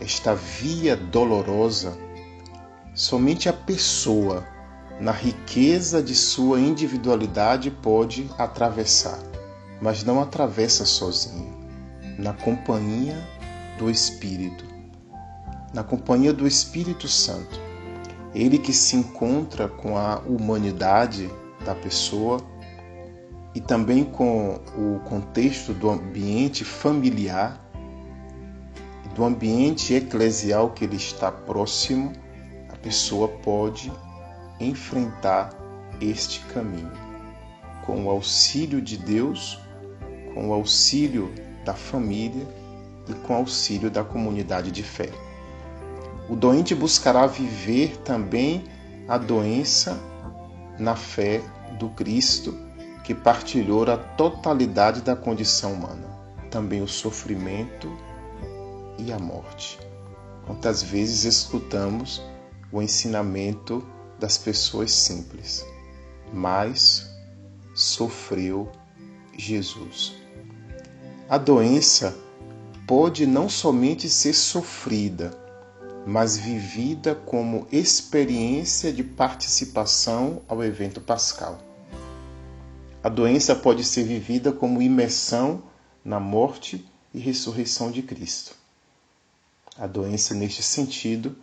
esta 0.00 0.34
via 0.34 0.96
dolorosa, 0.96 1.96
somente 2.94 3.48
a 3.48 3.52
pessoa, 3.52 4.46
na 5.00 5.12
riqueza 5.12 6.02
de 6.02 6.14
sua 6.14 6.60
individualidade, 6.60 7.70
pode 7.70 8.28
atravessar 8.38 9.18
mas 9.82 10.04
não 10.04 10.22
atravessa 10.22 10.86
sozinho, 10.86 11.52
na 12.16 12.32
companhia 12.32 13.16
do 13.78 13.90
Espírito, 13.90 14.64
na 15.72 15.82
companhia 15.82 16.32
do 16.32 16.46
Espírito 16.46 17.08
Santo. 17.08 17.60
Ele 18.34 18.58
que 18.58 18.72
se 18.72 18.96
encontra 18.96 19.68
com 19.68 19.96
a 19.96 20.18
humanidade 20.20 21.30
da 21.64 21.74
pessoa 21.74 22.40
e 23.54 23.60
também 23.60 24.04
com 24.04 24.60
o 24.76 25.00
contexto 25.00 25.74
do 25.74 25.90
ambiente 25.90 26.64
familiar, 26.64 27.60
do 29.14 29.24
ambiente 29.24 29.92
eclesial 29.92 30.70
que 30.70 30.84
ele 30.84 30.96
está 30.96 31.30
próximo, 31.30 32.12
a 32.70 32.76
pessoa 32.76 33.28
pode 33.28 33.92
enfrentar 34.58 35.50
este 36.00 36.40
caminho 36.46 36.92
com 37.84 38.06
o 38.06 38.10
auxílio 38.10 38.80
de 38.80 38.96
Deus 38.96 39.58
com 40.34 40.48
o 40.48 40.52
auxílio 40.52 41.32
da 41.64 41.74
família 41.74 42.46
e 43.08 43.14
com 43.14 43.34
auxílio 43.34 43.90
da 43.90 44.04
comunidade 44.04 44.70
de 44.70 44.82
fé. 44.82 45.10
O 46.28 46.36
doente 46.36 46.74
buscará 46.74 47.26
viver 47.26 47.96
também 47.98 48.64
a 49.08 49.18
doença 49.18 50.00
na 50.78 50.96
fé 50.96 51.42
do 51.78 51.90
Cristo, 51.90 52.56
que 53.04 53.14
partilhou 53.14 53.82
a 53.90 53.96
totalidade 53.96 55.02
da 55.02 55.16
condição 55.16 55.72
humana, 55.72 56.08
também 56.50 56.80
o 56.80 56.88
sofrimento 56.88 57.92
e 58.98 59.12
a 59.12 59.18
morte. 59.18 59.78
Quantas 60.46 60.82
vezes 60.82 61.24
escutamos 61.24 62.22
o 62.70 62.80
ensinamento 62.80 63.84
das 64.18 64.38
pessoas 64.38 64.92
simples, 64.92 65.66
mas 66.32 67.10
sofreu 67.74 68.70
Jesus. 69.36 70.14
A 71.28 71.38
doença 71.38 72.16
pode 72.94 73.26
não 73.26 73.48
somente 73.48 74.06
ser 74.10 74.34
sofrida, 74.34 75.30
mas 76.06 76.36
vivida 76.36 77.14
como 77.14 77.66
experiência 77.72 78.92
de 78.92 79.02
participação 79.02 80.42
ao 80.46 80.62
evento 80.62 81.00
pascal. 81.00 81.58
A 83.02 83.08
doença 83.08 83.56
pode 83.56 83.82
ser 83.82 84.04
vivida 84.04 84.52
como 84.52 84.82
imersão 84.82 85.62
na 86.04 86.20
morte 86.20 86.86
e 87.14 87.18
ressurreição 87.18 87.90
de 87.90 88.02
Cristo. 88.02 88.54
A 89.78 89.86
doença, 89.86 90.34
neste 90.34 90.62
sentido, 90.62 91.34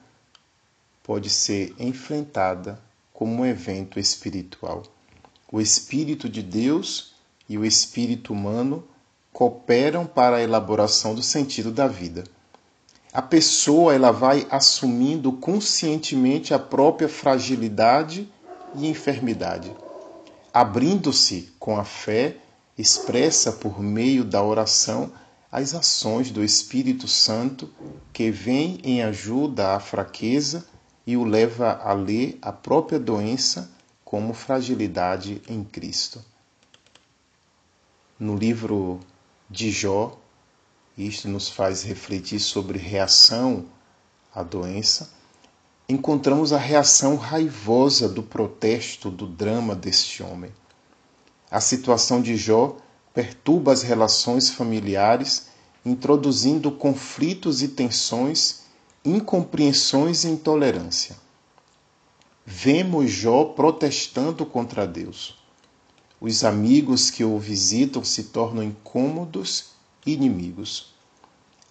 pode 1.02 1.32
ser 1.32 1.74
enfrentada 1.80 2.80
como 3.12 3.42
um 3.42 3.44
evento 3.44 4.00
espiritual. 4.00 4.84
O 5.52 5.60
Espírito 5.60 6.30
de 6.30 6.44
Deus 6.44 7.16
e 7.50 7.58
o 7.58 7.66
espírito 7.66 8.34
humano 8.34 8.88
cooperam 9.40 10.06
para 10.06 10.36
a 10.36 10.44
elaboração 10.44 11.16
do 11.16 11.24
sentido 11.24 11.72
da 11.72 11.88
vida. 11.88 12.26
A 13.14 13.22
pessoa 13.22 13.96
ela 13.96 14.12
vai 14.12 14.46
assumindo 14.52 15.32
conscientemente 15.32 16.54
a 16.54 16.60
própria 16.60 17.08
fragilidade 17.08 18.30
e 18.76 18.86
enfermidade, 18.86 19.74
abrindo-se 20.54 21.54
com 21.58 21.80
a 21.80 21.86
fé 21.86 22.36
expressa 22.78 23.54
por 23.54 23.82
meio 23.82 24.26
da 24.26 24.44
oração 24.44 25.10
as 25.50 25.74
ações 25.74 26.32
do 26.32 26.44
Espírito 26.44 27.08
Santo 27.08 27.70
que 28.12 28.30
vem 28.30 28.78
em 28.84 29.04
ajuda 29.04 29.74
à 29.74 29.80
fraqueza 29.80 30.68
e 31.08 31.16
o 31.16 31.24
leva 31.24 31.80
a 31.82 31.94
ler 31.94 32.38
a 32.42 32.52
própria 32.52 33.00
doença 33.00 33.72
como 34.04 34.34
fragilidade 34.34 35.42
em 35.48 35.64
Cristo. 35.64 36.22
No 38.20 38.36
livro 38.36 39.00
de 39.50 39.72
Jó, 39.72 40.18
isto 40.98 41.28
nos 41.28 41.50
faz 41.50 41.84
refletir 41.84 42.40
sobre 42.40 42.78
reação 42.78 43.66
à 44.34 44.44
doença, 44.44 45.12
encontramos 45.88 46.54
a 46.54 46.58
reação 46.58 47.16
raivosa 47.16 48.08
do 48.08 48.22
protesto, 48.22 49.10
do 49.10 49.26
drama 49.26 49.76
deste 49.76 50.22
homem. 50.22 50.52
A 51.50 51.60
situação 51.60 52.22
de 52.22 52.38
Jó 52.38 52.78
perturba 53.14 53.72
as 53.72 53.82
relações 53.82 54.50
familiares, 54.50 55.48
introduzindo 55.86 56.72
conflitos 56.72 57.62
e 57.64 57.70
tensões, 57.70 58.64
incompreensões 59.04 60.24
e 60.24 60.28
intolerância 60.28 61.16
vemos 62.52 63.12
Jó 63.12 63.46
protestando 63.46 64.44
contra 64.44 64.88
Deus. 64.88 65.38
Os 66.22 66.44
amigos 66.44 67.10
que 67.10 67.24
o 67.24 67.40
visitam 67.40 68.04
se 68.04 68.24
tornam 68.24 68.62
incômodos 68.62 69.72
e 70.06 70.12
inimigos. 70.12 70.94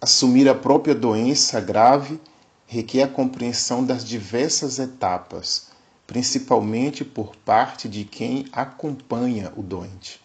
Assumir 0.01 0.49
a 0.49 0.55
própria 0.55 0.95
doença 0.95 1.61
grave 1.61 2.19
requer 2.67 3.03
a 3.03 3.09
compreensão 3.09 3.85
das 3.85 4.03
diversas 4.03 4.79
etapas, 4.79 5.69
principalmente 6.07 7.05
por 7.05 7.37
parte 7.37 7.91
de 7.91 8.05
quem 8.05 8.47
acompanha 8.51 9.53
o 9.55 9.63
doente. 9.63 10.19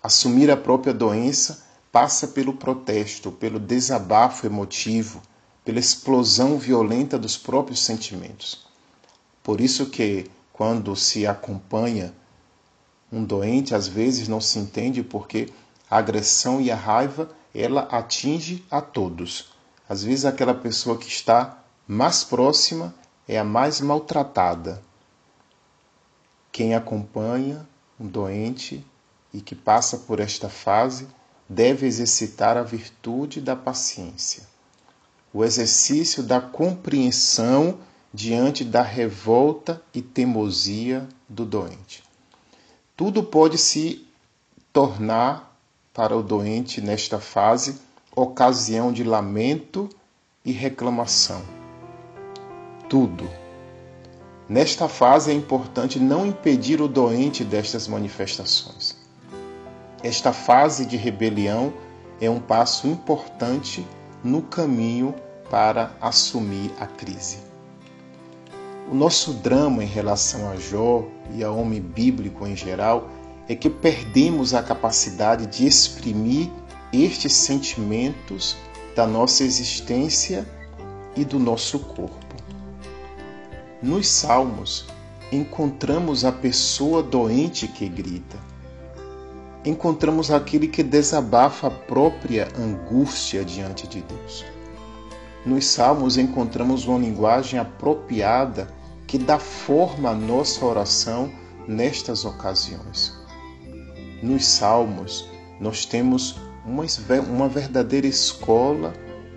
Assumir 0.00 0.48
a 0.48 0.56
própria 0.56 0.94
doença 0.94 1.66
passa 1.90 2.28
pelo 2.28 2.54
protesto, 2.54 3.32
pelo 3.32 3.58
desabafo 3.58 4.46
emotivo, 4.46 5.20
pela 5.64 5.80
explosão 5.80 6.56
violenta 6.56 7.18
dos 7.18 7.36
próprios 7.36 7.80
sentimentos. 7.80 8.64
Por 9.42 9.60
isso 9.60 9.86
que 9.86 10.30
quando 10.52 10.94
se 10.94 11.26
acompanha 11.26 12.14
um 13.12 13.22
doente, 13.22 13.74
às 13.74 13.86
vezes 13.86 14.26
não 14.26 14.40
se 14.40 14.58
entende 14.58 15.02
porque 15.02 15.52
a 15.90 15.98
agressão 15.98 16.60
e 16.60 16.70
a 16.70 16.76
raiva 16.76 17.28
ela 17.54 17.82
atinge 17.82 18.64
a 18.70 18.80
todos. 18.80 19.52
Às 19.86 20.02
vezes 20.02 20.24
aquela 20.24 20.54
pessoa 20.54 20.96
que 20.96 21.06
está 21.06 21.62
mais 21.86 22.24
próxima 22.24 22.94
é 23.28 23.38
a 23.38 23.44
mais 23.44 23.80
maltratada. 23.82 24.82
Quem 26.50 26.74
acompanha 26.74 27.68
um 28.00 28.06
doente 28.06 28.84
e 29.32 29.40
que 29.40 29.54
passa 29.54 29.98
por 29.98 30.18
esta 30.18 30.48
fase 30.48 31.06
deve 31.48 31.86
exercitar 31.86 32.56
a 32.56 32.62
virtude 32.62 33.40
da 33.40 33.54
paciência, 33.54 34.44
o 35.32 35.44
exercício 35.44 36.22
da 36.22 36.40
compreensão 36.40 37.78
diante 38.12 38.64
da 38.64 38.82
revolta 38.82 39.82
e 39.92 40.00
teimosia 40.00 41.06
do 41.28 41.44
doente. 41.44 42.02
Tudo 43.04 43.20
pode 43.24 43.58
se 43.58 44.06
tornar 44.72 45.58
para 45.92 46.16
o 46.16 46.22
doente 46.22 46.80
nesta 46.80 47.18
fase 47.18 47.80
ocasião 48.14 48.92
de 48.92 49.02
lamento 49.02 49.88
e 50.44 50.52
reclamação. 50.52 51.42
Tudo. 52.88 53.28
Nesta 54.48 54.86
fase 54.86 55.32
é 55.32 55.34
importante 55.34 55.98
não 55.98 56.24
impedir 56.24 56.80
o 56.80 56.86
doente 56.86 57.42
destas 57.42 57.88
manifestações. 57.88 58.96
Esta 60.00 60.32
fase 60.32 60.86
de 60.86 60.96
rebelião 60.96 61.74
é 62.20 62.30
um 62.30 62.38
passo 62.38 62.86
importante 62.86 63.84
no 64.22 64.42
caminho 64.42 65.12
para 65.50 65.90
assumir 66.00 66.72
a 66.78 66.86
crise. 66.86 67.51
O 68.90 68.94
nosso 68.94 69.32
drama 69.34 69.82
em 69.82 69.86
relação 69.86 70.50
a 70.50 70.56
Jó 70.56 71.04
e 71.34 71.42
ao 71.42 71.56
homem 71.56 71.80
bíblico 71.80 72.46
em 72.46 72.56
geral 72.56 73.08
é 73.48 73.54
que 73.54 73.70
perdemos 73.70 74.54
a 74.54 74.62
capacidade 74.62 75.46
de 75.46 75.66
exprimir 75.66 76.50
estes 76.92 77.32
sentimentos 77.32 78.56
da 78.94 79.06
nossa 79.06 79.44
existência 79.44 80.46
e 81.16 81.24
do 81.24 81.38
nosso 81.38 81.78
corpo. 81.78 82.36
Nos 83.82 84.08
Salmos, 84.08 84.84
encontramos 85.30 86.24
a 86.24 86.32
pessoa 86.32 87.02
doente 87.02 87.66
que 87.66 87.88
grita. 87.88 88.38
Encontramos 89.64 90.30
aquele 90.30 90.66
que 90.66 90.82
desabafa 90.82 91.68
a 91.68 91.70
própria 91.70 92.48
angústia 92.58 93.44
diante 93.44 93.86
de 93.86 94.02
Deus. 94.02 94.44
Nos 95.44 95.66
Salmos 95.66 96.16
encontramos 96.16 96.86
uma 96.86 96.98
linguagem 96.98 97.58
apropriada 97.58 98.68
que 99.08 99.18
dá 99.18 99.40
forma 99.40 100.10
à 100.10 100.14
nossa 100.14 100.64
oração 100.64 101.32
nestas 101.66 102.24
ocasiões. 102.24 103.12
Nos 104.22 104.46
Salmos, 104.46 105.28
nós 105.60 105.84
temos 105.84 106.36
uma, 106.64 107.48
verdadeira 107.48 108.06
escola 108.06 108.92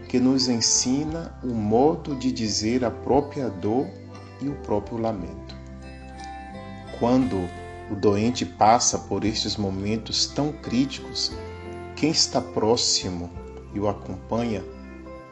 que 0.08 0.20
nos 0.20 0.48
ensina 0.48 1.36
o 1.44 1.48
modo 1.48 2.16
de 2.16 2.32
dizer 2.32 2.86
a 2.86 2.92
própria 2.92 3.50
dor 3.50 3.88
e 4.40 4.48
o 4.48 4.54
próprio 4.58 5.00
lamento. 5.00 5.56
Quando 7.00 7.50
o 7.90 7.96
doente 7.96 8.46
passa 8.46 9.00
por 9.00 9.26
estes 9.26 9.58
momentos 9.58 10.28
tão 10.28 10.52
críticos, 10.52 11.32
quem 11.96 12.12
está 12.12 12.40
próximo 12.40 13.30
e 13.74 13.80
o 13.80 13.90
acompanha 13.90 14.64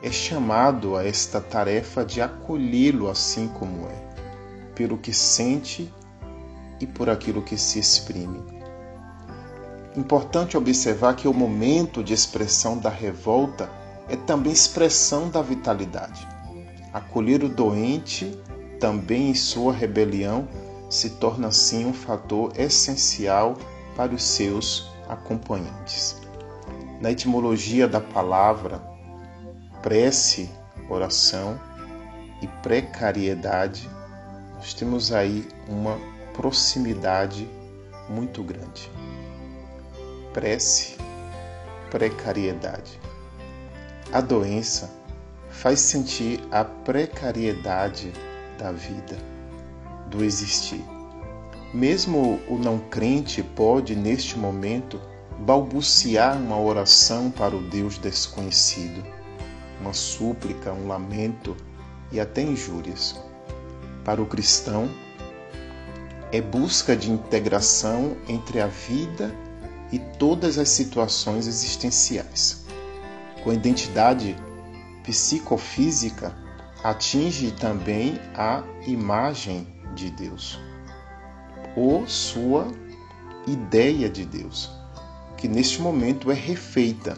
é 0.03 0.11
chamado 0.11 0.97
a 0.97 1.07
esta 1.07 1.39
tarefa 1.39 2.03
de 2.03 2.21
acolhê-lo 2.21 3.09
assim 3.09 3.47
como 3.47 3.87
é 3.87 4.03
pelo 4.75 4.97
que 4.97 5.13
sente 5.13 5.91
e 6.79 6.85
por 6.85 7.09
aquilo 7.09 7.41
que 7.41 7.57
se 7.57 7.79
exprime. 7.79 8.43
Importante 9.95 10.57
observar 10.57 11.15
que 11.15 11.27
o 11.27 11.33
momento 11.33 12.03
de 12.03 12.13
expressão 12.13 12.77
da 12.77 12.89
revolta 12.89 13.69
é 14.09 14.17
também 14.17 14.51
expressão 14.51 15.29
da 15.29 15.41
vitalidade. 15.41 16.27
Acolher 16.91 17.43
o 17.43 17.49
doente 17.49 18.37
também 18.79 19.29
em 19.29 19.35
sua 19.35 19.71
rebelião 19.71 20.47
se 20.89 21.11
torna 21.11 21.47
assim 21.47 21.85
um 21.85 21.93
fator 21.93 22.51
essencial 22.57 23.55
para 23.95 24.13
os 24.13 24.23
seus 24.23 24.91
acompanhantes. 25.07 26.19
Na 26.99 27.11
etimologia 27.11 27.87
da 27.87 28.01
palavra 28.01 28.92
prece, 29.83 30.49
oração 30.89 31.59
e 32.41 32.47
precariedade, 32.63 33.89
nós 34.55 34.73
temos 34.73 35.11
aí 35.11 35.45
uma 35.67 35.99
proximidade 36.33 37.47
muito 38.09 38.41
grande. 38.41 38.89
Prece, 40.33 40.95
precariedade. 41.91 42.97
A 44.11 44.21
doença 44.21 44.89
faz 45.49 45.81
sentir 45.81 46.39
a 46.49 46.63
precariedade 46.63 48.13
da 48.57 48.71
vida, 48.71 49.17
do 50.09 50.23
existir. 50.23 50.83
Mesmo 51.73 52.39
o 52.47 52.57
não 52.57 52.79
crente 52.79 53.43
pode, 53.43 53.95
neste 53.95 54.39
momento, 54.39 54.99
balbuciar 55.39 56.37
uma 56.37 56.57
oração 56.57 57.29
para 57.29 57.55
o 57.55 57.61
Deus 57.61 57.97
desconhecido, 57.97 59.03
uma 59.83 59.93
súplica, 59.93 60.71
um 60.71 60.87
lamento 60.87 61.55
e 62.11 62.19
até 62.19 62.41
injúrias. 62.41 63.21
Para 64.05 64.21
o 64.21 64.25
cristão, 64.25 64.89
é 66.31 66.41
busca 66.41 66.95
de 66.95 67.11
integração 67.11 68.17
entre 68.27 68.61
a 68.61 68.67
vida 68.67 69.35
e 69.91 69.99
todas 69.99 70.57
as 70.57 70.69
situações 70.69 71.45
existenciais. 71.45 72.65
Com 73.43 73.51
a 73.51 73.53
identidade 73.53 74.35
psicofísica, 75.03 76.33
atinge 76.83 77.51
também 77.51 78.19
a 78.33 78.63
imagem 78.87 79.67
de 79.93 80.09
Deus, 80.09 80.59
ou 81.75 82.07
sua 82.07 82.67
ideia 83.45 84.09
de 84.09 84.25
Deus, 84.25 84.71
que 85.37 85.47
neste 85.47 85.81
momento 85.81 86.31
é 86.31 86.33
refeita. 86.33 87.17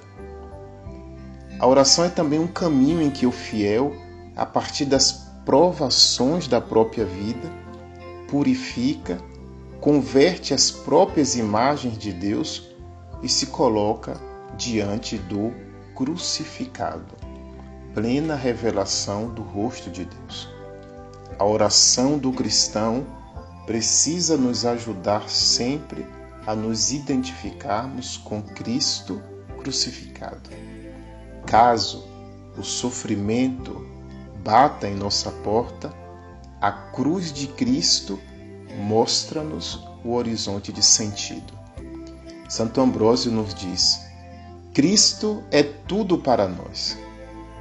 A 1.65 1.67
oração 1.67 2.05
é 2.05 2.09
também 2.09 2.37
um 2.37 2.45
caminho 2.45 3.01
em 3.01 3.09
que 3.09 3.25
o 3.25 3.31
fiel, 3.31 3.91
a 4.35 4.45
partir 4.45 4.85
das 4.85 5.31
provações 5.43 6.47
da 6.47 6.61
própria 6.61 7.03
vida, 7.05 7.51
purifica, 8.27 9.17
converte 9.81 10.53
as 10.53 10.69
próprias 10.69 11.35
imagens 11.35 11.97
de 11.97 12.13
Deus 12.13 12.69
e 13.23 13.27
se 13.27 13.47
coloca 13.47 14.21
diante 14.55 15.17
do 15.17 15.51
crucificado. 15.95 17.15
Plena 17.95 18.35
revelação 18.35 19.33
do 19.33 19.41
rosto 19.41 19.89
de 19.89 20.05
Deus. 20.05 20.47
A 21.39 21.45
oração 21.45 22.19
do 22.19 22.31
cristão 22.31 23.07
precisa 23.65 24.37
nos 24.37 24.67
ajudar 24.67 25.27
sempre 25.27 26.05
a 26.45 26.55
nos 26.55 26.91
identificarmos 26.91 28.17
com 28.17 28.39
Cristo 28.39 29.19
crucificado. 29.57 30.74
Caso 31.45 32.03
o 32.57 32.63
sofrimento 32.63 33.85
bata 34.43 34.87
em 34.87 34.95
nossa 34.95 35.31
porta, 35.31 35.93
a 36.59 36.71
cruz 36.71 37.31
de 37.31 37.47
Cristo 37.47 38.19
mostra-nos 38.77 39.87
o 40.03 40.13
horizonte 40.13 40.71
de 40.71 40.83
sentido. 40.83 41.53
Santo 42.49 42.81
Ambrósio 42.81 43.31
nos 43.31 43.53
diz: 43.53 44.01
Cristo 44.73 45.43
é 45.51 45.63
tudo 45.63 46.17
para 46.17 46.47
nós. 46.47 46.97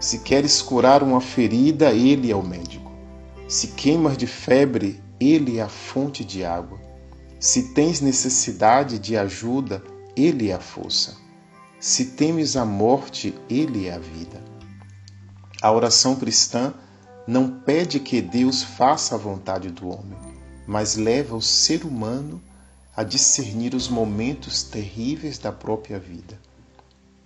Se 0.00 0.20
queres 0.20 0.60
curar 0.60 1.02
uma 1.02 1.20
ferida, 1.20 1.92
Ele 1.92 2.30
é 2.30 2.36
o 2.36 2.42
médico. 2.42 2.90
Se 3.46 3.68
queimas 3.68 4.16
de 4.16 4.26
febre, 4.26 5.02
Ele 5.20 5.58
é 5.58 5.62
a 5.62 5.68
fonte 5.68 6.24
de 6.24 6.44
água. 6.44 6.80
Se 7.38 7.74
tens 7.74 8.00
necessidade 8.00 8.98
de 8.98 9.16
ajuda, 9.16 9.82
Ele 10.16 10.50
é 10.50 10.54
a 10.54 10.60
força. 10.60 11.23
Se 11.86 12.06
temes 12.06 12.56
a 12.56 12.64
morte, 12.64 13.34
Ele 13.46 13.88
é 13.88 13.92
a 13.92 13.98
vida. 13.98 14.42
A 15.60 15.70
oração 15.70 16.16
cristã 16.16 16.72
não 17.26 17.60
pede 17.60 18.00
que 18.00 18.22
Deus 18.22 18.62
faça 18.62 19.14
a 19.14 19.18
vontade 19.18 19.68
do 19.68 19.90
homem, 19.90 20.16
mas 20.66 20.96
leva 20.96 21.36
o 21.36 21.42
ser 21.42 21.84
humano 21.84 22.42
a 22.96 23.02
discernir 23.02 23.74
os 23.74 23.86
momentos 23.86 24.62
terríveis 24.62 25.36
da 25.36 25.52
própria 25.52 25.98
vida. 25.98 26.40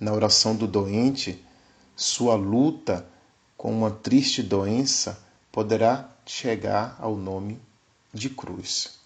Na 0.00 0.12
oração 0.12 0.56
do 0.56 0.66
doente, 0.66 1.40
sua 1.94 2.34
luta 2.34 3.06
com 3.56 3.70
uma 3.70 3.92
triste 3.92 4.42
doença 4.42 5.20
poderá 5.52 6.10
chegar 6.26 6.96
ao 6.98 7.14
nome 7.14 7.60
de 8.12 8.28
cruz. 8.28 8.98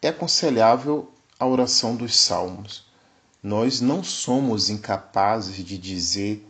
É 0.00 0.08
aconselhável 0.08 1.12
a 1.38 1.46
oração 1.46 1.94
dos 1.94 2.18
salmos. 2.18 2.93
Nós 3.44 3.78
não 3.82 4.02
somos 4.02 4.70
incapazes 4.70 5.62
de 5.62 5.76
dizer 5.76 6.42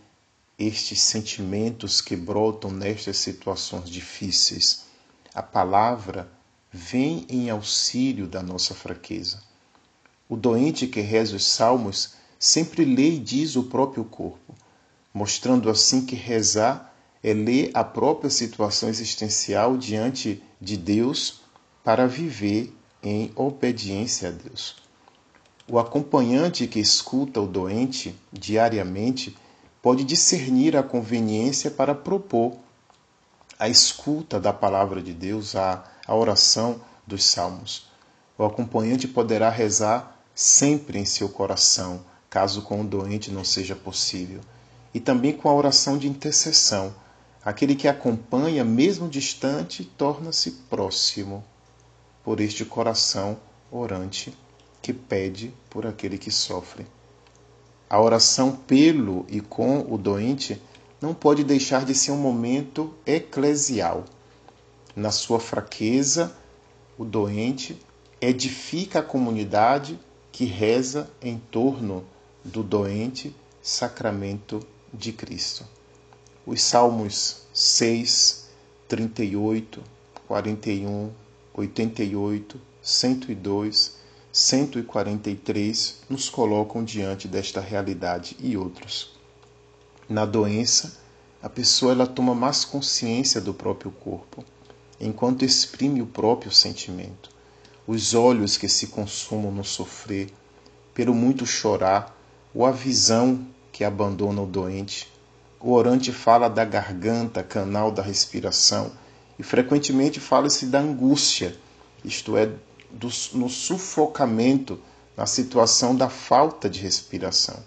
estes 0.56 1.02
sentimentos 1.02 2.00
que 2.00 2.14
brotam 2.14 2.70
nestas 2.70 3.16
situações 3.16 3.90
difíceis. 3.90 4.84
A 5.34 5.42
palavra 5.42 6.30
vem 6.72 7.26
em 7.28 7.50
auxílio 7.50 8.28
da 8.28 8.44
nossa 8.44 8.76
fraqueza. 8.76 9.42
O 10.28 10.36
doente 10.36 10.86
que 10.86 11.00
reza 11.00 11.34
os 11.34 11.44
salmos 11.44 12.14
sempre 12.38 12.84
lê 12.84 13.14
e 13.14 13.18
diz 13.18 13.56
o 13.56 13.64
próprio 13.64 14.04
corpo, 14.04 14.54
mostrando 15.12 15.68
assim 15.68 16.06
que 16.06 16.14
rezar 16.14 16.94
é 17.24 17.34
ler 17.34 17.72
a 17.74 17.82
própria 17.82 18.30
situação 18.30 18.88
existencial 18.88 19.76
diante 19.76 20.40
de 20.60 20.76
Deus 20.76 21.40
para 21.82 22.06
viver 22.06 22.72
em 23.02 23.32
obediência 23.34 24.28
a 24.28 24.30
Deus. 24.30 24.83
O 25.66 25.78
acompanhante 25.78 26.66
que 26.66 26.78
escuta 26.78 27.40
o 27.40 27.46
doente 27.46 28.14
diariamente 28.30 29.34
pode 29.80 30.04
discernir 30.04 30.76
a 30.76 30.82
conveniência 30.82 31.70
para 31.70 31.94
propor 31.94 32.58
a 33.58 33.66
escuta 33.66 34.38
da 34.38 34.52
palavra 34.52 35.00
de 35.00 35.14
Deus, 35.14 35.56
a, 35.56 35.82
a 36.06 36.14
oração 36.14 36.82
dos 37.06 37.24
salmos. 37.24 37.88
O 38.36 38.44
acompanhante 38.44 39.08
poderá 39.08 39.48
rezar 39.48 40.22
sempre 40.34 40.98
em 40.98 41.06
seu 41.06 41.30
coração, 41.30 42.04
caso 42.28 42.60
com 42.60 42.82
o 42.82 42.84
doente 42.84 43.30
não 43.30 43.42
seja 43.42 43.74
possível, 43.74 44.40
e 44.92 45.00
também 45.00 45.32
com 45.32 45.48
a 45.48 45.54
oração 45.54 45.96
de 45.96 46.06
intercessão. 46.06 46.94
Aquele 47.42 47.74
que 47.74 47.88
acompanha, 47.88 48.64
mesmo 48.64 49.08
distante, 49.08 49.82
torna-se 49.82 50.50
próximo 50.68 51.42
por 52.22 52.38
este 52.38 52.66
coração 52.66 53.38
orante 53.70 54.36
que 54.84 54.92
pede 54.92 55.50
por 55.70 55.86
aquele 55.86 56.18
que 56.18 56.30
sofre. 56.30 56.86
A 57.88 57.98
oração 57.98 58.54
pelo 58.54 59.24
e 59.30 59.40
com 59.40 59.80
o 59.90 59.96
doente 59.96 60.60
não 61.00 61.14
pode 61.14 61.42
deixar 61.42 61.86
de 61.86 61.94
ser 61.94 62.10
um 62.10 62.18
momento 62.18 62.92
eclesial. 63.06 64.04
Na 64.94 65.10
sua 65.10 65.40
fraqueza, 65.40 66.36
o 66.98 67.04
doente 67.04 67.80
edifica 68.20 68.98
a 68.98 69.02
comunidade 69.02 69.98
que 70.30 70.44
reza 70.44 71.10
em 71.22 71.38
torno 71.38 72.04
do 72.44 72.62
doente 72.62 73.34
sacramento 73.62 74.60
de 74.92 75.12
Cristo. 75.14 75.64
Os 76.44 76.62
Salmos 76.62 77.38
6, 77.54 78.50
38, 78.86 79.82
41, 80.26 81.10
88, 81.54 82.60
102 82.82 84.03
143 84.36 86.00
nos 86.10 86.28
colocam 86.28 86.82
diante 86.82 87.28
desta 87.28 87.60
realidade 87.60 88.36
e 88.40 88.56
outros. 88.56 89.12
Na 90.08 90.26
doença, 90.26 90.98
a 91.40 91.48
pessoa 91.48 91.92
ela 91.92 92.04
toma 92.04 92.34
mais 92.34 92.64
consciência 92.64 93.40
do 93.40 93.54
próprio 93.54 93.92
corpo, 93.92 94.44
enquanto 95.00 95.44
exprime 95.44 96.02
o 96.02 96.06
próprio 96.06 96.50
sentimento. 96.50 97.30
Os 97.86 98.12
olhos 98.12 98.56
que 98.56 98.68
se 98.68 98.88
consumam 98.88 99.52
no 99.52 99.62
sofrer, 99.62 100.32
pelo 100.92 101.14
muito 101.14 101.46
chorar, 101.46 102.18
ou 102.52 102.66
a 102.66 102.72
visão 102.72 103.46
que 103.70 103.84
abandona 103.84 104.42
o 104.42 104.46
doente. 104.46 105.08
O 105.60 105.70
orante 105.70 106.10
fala 106.10 106.48
da 106.48 106.64
garganta, 106.64 107.40
canal 107.44 107.92
da 107.92 108.02
respiração, 108.02 108.90
e 109.38 109.44
frequentemente 109.44 110.18
fala-se 110.18 110.66
da 110.66 110.80
angústia, 110.80 111.56
isto 112.04 112.36
é, 112.36 112.50
do, 112.94 113.08
no 113.32 113.48
sufocamento, 113.48 114.80
na 115.16 115.26
situação 115.26 115.94
da 115.94 116.08
falta 116.08 116.68
de 116.68 116.80
respiração. 116.80 117.62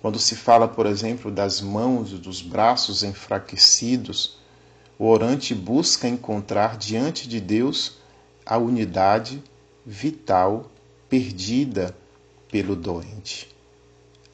Quando 0.00 0.18
se 0.18 0.34
fala, 0.34 0.66
por 0.66 0.86
exemplo, 0.86 1.30
das 1.30 1.60
mãos 1.60 2.10
e 2.12 2.16
dos 2.16 2.42
braços 2.42 3.02
enfraquecidos, 3.02 4.38
o 4.98 5.06
orante 5.06 5.54
busca 5.54 6.08
encontrar 6.08 6.76
diante 6.76 7.28
de 7.28 7.40
Deus 7.40 7.98
a 8.44 8.58
unidade 8.58 9.42
vital 9.86 10.70
perdida 11.08 11.96
pelo 12.50 12.74
doente. 12.74 13.48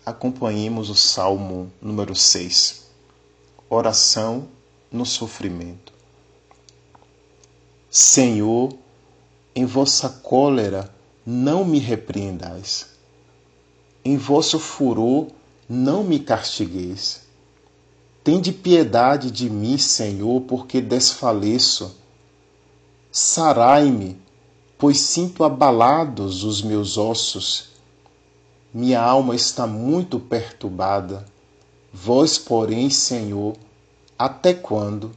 Acompanhemos 0.05 0.89
o 0.89 0.95
Salmo 0.95 1.71
número 1.83 2.15
6. 2.15 2.89
Oração 3.69 4.49
no 4.91 5.05
sofrimento. 5.05 5.93
Senhor, 7.91 8.75
em 9.59 9.65
vossa 9.65 10.09
cólera 10.09 10.89
não 11.27 11.65
me 11.65 11.81
repreendais. 11.81 12.91
Em 14.05 14.17
vosso 14.17 14.57
furor 14.57 15.27
não 15.69 16.05
me 16.05 16.21
castigueis. 16.21 17.23
Tende 18.23 18.53
piedade 18.53 19.33
de 19.33 19.51
mim, 19.51 19.77
Senhor, 19.77 20.43
porque 20.43 20.81
desfaleço. 20.81 21.97
Sarai-me, 23.11 24.17
pois 24.79 25.01
sinto 25.01 25.43
abalados 25.43 26.45
os 26.45 26.63
meus 26.63 26.97
ossos. 26.97 27.71
Minha 28.73 29.03
alma 29.03 29.35
está 29.35 29.67
muito 29.67 30.21
perturbada. 30.21 31.25
Vós, 31.93 32.39
porém, 32.39 32.91
Senhor, 32.91 33.57
até 34.17 34.55
quando? 34.55 35.11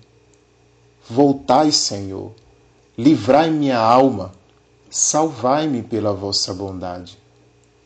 Voltai, 1.08 1.72
Senhor, 1.72 2.32
Livrai 3.04 3.50
minha 3.50 3.80
alma, 3.80 4.32
salvai-me 4.88 5.82
pela 5.82 6.14
vossa 6.14 6.54
bondade, 6.54 7.18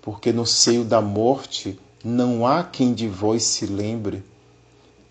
porque 0.01 0.33
no 0.33 0.45
seio 0.45 0.83
da 0.83 0.99
morte 0.99 1.79
não 2.03 2.45
há 2.45 2.65
quem 2.65 2.93
de 2.93 3.07
vós 3.07 3.43
se 3.43 3.65
lembre. 3.65 4.25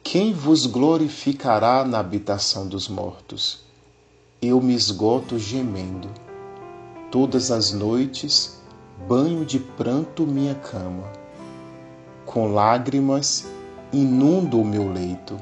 Quem 0.03 0.35
vos 0.35 0.67
glorificará 0.67 1.87
na 1.87 2.01
habitação 2.01 2.69
dos 2.69 2.87
mortos? 2.87 3.61
Eu 4.43 4.61
me 4.61 4.75
esgoto 4.75 5.38
gemendo. 5.38 6.11
Todas 7.11 7.51
as 7.51 7.73
noites, 7.73 8.61
banho 9.09 9.43
de 9.43 9.59
pranto 9.59 10.27
minha 10.27 10.55
cama. 10.55 11.11
Com 12.27 12.53
lágrimas, 12.53 13.47
inundo 13.90 14.61
o 14.61 14.67
meu 14.67 14.93
leito. 14.93 15.40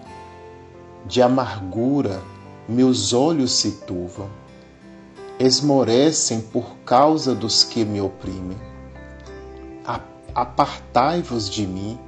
De 1.05 1.21
amargura, 1.21 2.23
meus 2.69 3.13
olhos 3.13 3.51
se 3.51 3.73
turvam. 3.73 4.31
Esmorecem 5.39 6.41
por 6.41 6.77
causa 6.85 7.35
dos 7.35 7.65
que 7.65 7.85
me 7.85 8.01
oprimem. 8.01 8.59
Apartai-vos 10.35 11.51
de 11.51 11.67
mim 11.67 11.99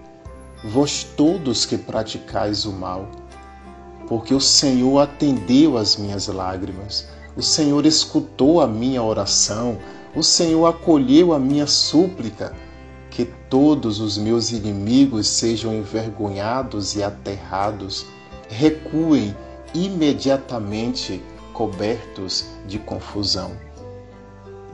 vós 0.65 1.05
todos 1.05 1.67
que 1.67 1.77
praticais 1.77 2.65
o 2.65 2.73
mal, 2.73 3.07
porque 4.09 4.33
o 4.33 4.41
Senhor 4.41 4.99
atendeu 4.99 5.77
às 5.77 5.97
minhas 5.97 6.27
lágrimas, 6.29 7.07
o 7.37 7.43
Senhor 7.43 7.85
escutou 7.85 8.63
a 8.63 8.67
minha 8.67 9.03
oração, 9.03 9.77
o 10.17 10.23
Senhor 10.23 10.65
acolheu 10.67 11.35
a 11.35 11.39
minha 11.39 11.67
súplica, 11.67 12.55
que 13.11 13.27
todos 13.51 14.01
os 14.01 14.17
meus 14.17 14.51
inimigos 14.53 15.29
sejam 15.29 15.75
envergonhados 15.75 16.97
e 16.97 17.03
aterrados, 17.03 18.07
recuem 18.49 19.37
imediatamente 19.75 21.23
cobertos 21.55 22.47
de 22.67 22.79
confusão. 22.79 23.53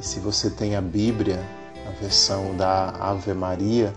E 0.00 0.04
se 0.04 0.18
você 0.18 0.50
tem 0.50 0.74
a 0.74 0.80
Bíblia, 0.80 1.46
a 1.86 1.90
versão 2.00 2.56
da 2.56 2.88
Ave 2.98 3.34
Maria, 3.34 3.94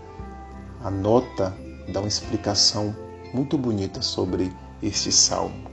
anota 0.84 1.52
dá 1.88 2.00
uma 2.00 2.08
explicação 2.08 2.94
muito 3.32 3.58
bonita 3.58 4.02
sobre 4.02 4.52
este 4.82 5.10
salmo. 5.10 5.70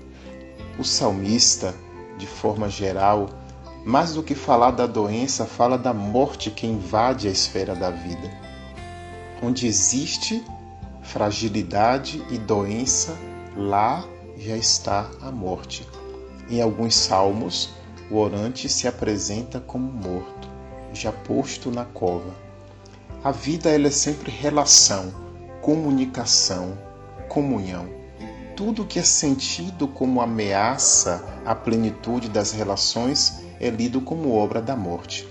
O 0.79 0.83
salmista, 0.83 1.75
de 2.17 2.25
forma 2.25 2.69
geral, 2.69 3.29
mais 3.85 4.13
do 4.13 4.23
que 4.23 4.33
falar 4.33 4.71
da 4.71 4.87
doença, 4.87 5.45
fala 5.45 5.77
da 5.77 5.93
morte 5.93 6.49
que 6.49 6.65
invade 6.65 7.27
a 7.27 7.31
esfera 7.31 7.75
da 7.75 7.91
vida. 7.91 8.31
Onde 9.43 9.67
existe 9.67 10.43
fragilidade 11.01 12.23
e 12.29 12.37
doença, 12.37 13.17
lá 13.57 14.05
já 14.37 14.55
está 14.55 15.09
a 15.21 15.31
morte. 15.31 15.85
Em 16.51 16.61
alguns 16.61 16.95
salmos, 16.95 17.69
o 18.09 18.17
orante 18.17 18.67
se 18.67 18.85
apresenta 18.85 19.57
como 19.61 19.89
morto, 19.89 20.49
já 20.91 21.09
posto 21.09 21.71
na 21.71 21.85
cova. 21.85 22.35
A 23.23 23.31
vida 23.31 23.69
ela 23.69 23.87
é 23.87 23.91
sempre 23.91 24.29
relação, 24.29 25.13
comunicação, 25.61 26.77
comunhão. 27.29 27.87
Tudo 28.53 28.85
que 28.85 28.99
é 28.99 29.03
sentido 29.03 29.87
como 29.87 30.19
ameaça 30.19 31.23
à 31.45 31.55
plenitude 31.55 32.27
das 32.27 32.51
relações 32.51 33.45
é 33.57 33.69
lido 33.69 34.01
como 34.01 34.35
obra 34.35 34.61
da 34.61 34.75
morte. 34.75 35.25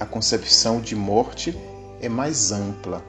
A 0.00 0.06
concepção 0.06 0.80
de 0.80 0.96
morte 0.96 1.54
é 2.00 2.08
mais 2.08 2.52
ampla, 2.52 3.04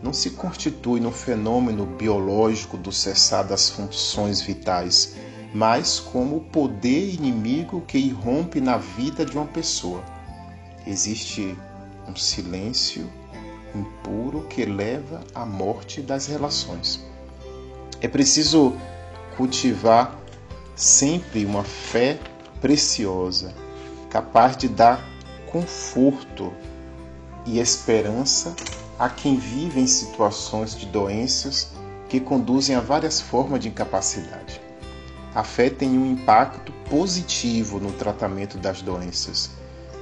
não 0.00 0.12
se 0.12 0.30
constitui 0.30 1.00
no 1.00 1.10
fenômeno 1.10 1.86
biológico 1.86 2.76
do 2.76 2.92
cessar 2.92 3.44
das 3.44 3.68
funções 3.68 4.40
vitais, 4.40 5.16
mas 5.52 5.98
como 5.98 6.36
o 6.36 6.40
poder 6.40 7.14
inimigo 7.14 7.80
que 7.82 7.98
irrompe 7.98 8.60
na 8.60 8.76
vida 8.76 9.24
de 9.24 9.36
uma 9.36 9.46
pessoa. 9.46 10.02
Existe 10.86 11.56
um 12.08 12.14
silêncio 12.14 13.10
impuro 13.74 14.46
que 14.48 14.64
leva 14.64 15.20
à 15.34 15.44
morte 15.44 16.00
das 16.00 16.26
relações. 16.26 17.04
É 18.00 18.08
preciso 18.08 18.74
cultivar 19.36 20.18
sempre 20.74 21.44
uma 21.44 21.64
fé 21.64 22.18
preciosa, 22.60 23.54
capaz 24.08 24.56
de 24.56 24.68
dar 24.68 25.04
conforto 25.50 26.52
e 27.44 27.58
esperança 27.58 28.54
a 28.98 29.08
quem 29.08 29.36
vive 29.36 29.80
em 29.80 29.86
situações 29.86 30.76
de 30.76 30.86
doenças 30.86 31.72
que 32.08 32.20
conduzem 32.20 32.76
a 32.76 32.80
várias 32.80 33.20
formas 33.20 33.60
de 33.60 33.68
incapacidade. 33.68 34.60
A 35.34 35.44
fé 35.44 35.70
tem 35.70 35.96
um 35.96 36.12
impacto 36.12 36.72
positivo 36.88 37.78
no 37.78 37.92
tratamento 37.92 38.58
das 38.58 38.82
doenças. 38.82 39.50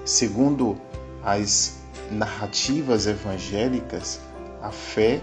Segundo 0.04 0.80
as 1.22 1.80
narrativas 2.10 3.06
evangélicas, 3.06 4.20
a 4.62 4.70
fé 4.70 5.20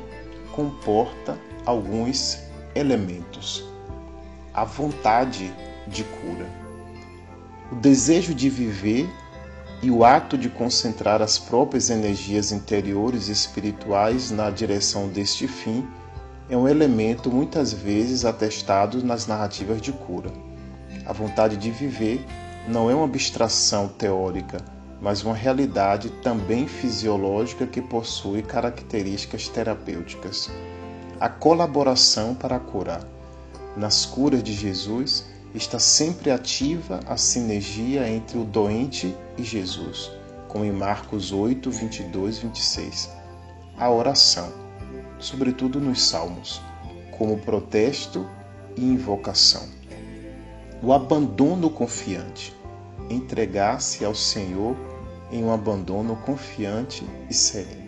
comporta 0.52 1.40
alguns 1.66 2.38
elementos. 2.76 3.66
A 4.54 4.64
vontade 4.64 5.52
de 5.88 6.04
cura, 6.04 6.48
o 7.72 7.76
desejo 7.76 8.34
de 8.34 8.50
viver 8.50 9.10
e 9.82 9.90
o 9.90 10.06
ato 10.06 10.38
de 10.38 10.50
concentrar 10.50 11.22
as 11.22 11.38
próprias 11.38 11.90
energias 11.90 12.52
interiores 12.52 13.28
e 13.28 13.32
espirituais 13.32 14.32
na 14.32 14.50
direção 14.50 15.10
deste 15.10 15.48
fim 15.48 15.86
é 16.50 16.56
um 16.56 16.68
elemento 16.68 17.32
muitas 17.32 17.74
vezes 17.74 18.24
atestado 18.24 19.04
nas 19.04 19.26
narrativas 19.26 19.82
de 19.82 19.92
cura. 19.92 20.32
A 21.06 21.12
vontade 21.12 21.58
de 21.58 21.72
viver 21.72 22.24
não 22.68 22.90
é 22.90 22.96
uma 22.96 23.06
abstração 23.06 23.88
teórica, 23.88 24.58
mas 25.02 25.24
uma 25.24 25.36
realidade 25.36 26.10
também 26.22 26.68
fisiológica 26.68 27.66
que 27.66 27.82
possui 27.82 28.42
características 28.42 29.48
terapêuticas. 29.48 30.50
A 31.20 31.30
colaboração 31.30 32.36
para 32.36 32.60
curar. 32.60 33.02
Nas 33.76 34.06
curas 34.06 34.44
de 34.44 34.54
Jesus 34.54 35.26
está 35.54 35.80
sempre 35.80 36.32
ativa 36.32 37.00
a 37.08 37.18
sinergia 37.18 38.08
entre 38.08 38.38
o 38.38 38.44
doente 38.44 39.16
e 39.38 39.44
Jesus, 39.44 40.12
como 40.48 40.64
em 40.64 40.72
Marcos 40.72 41.32
8, 41.32 41.70
22, 41.72 42.38
26. 42.40 43.10
A 43.78 43.90
oração, 43.90 44.65
sobretudo 45.26 45.80
nos 45.80 46.04
Salmos, 46.04 46.62
como 47.18 47.40
protesto 47.40 48.30
e 48.78 48.84
invocação. 48.84 49.68
O 50.84 50.94
abandono 50.94 51.70
confiante 51.70 52.56
entregar-se 53.10 54.06
ao 54.06 54.14
Senhor 54.14 54.76
em 55.32 55.44
um 55.44 55.52
abandono 55.52 56.16
confiante 56.18 57.04
e 57.28 57.34
sereno. 57.34 57.86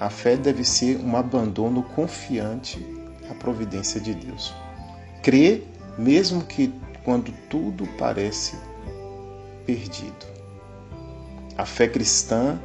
A 0.00 0.10
fé 0.10 0.36
deve 0.36 0.64
ser 0.64 0.98
um 0.98 1.16
abandono 1.16 1.84
confiante 1.84 2.84
à 3.30 3.34
providência 3.34 4.00
de 4.00 4.14
Deus. 4.14 4.52
Crer 5.22 5.64
mesmo 5.96 6.42
que 6.42 6.74
quando 7.04 7.32
tudo 7.48 7.86
parece 7.96 8.56
perdido. 9.64 10.26
A 11.56 11.64
fé 11.64 11.86
cristã, 11.86 12.58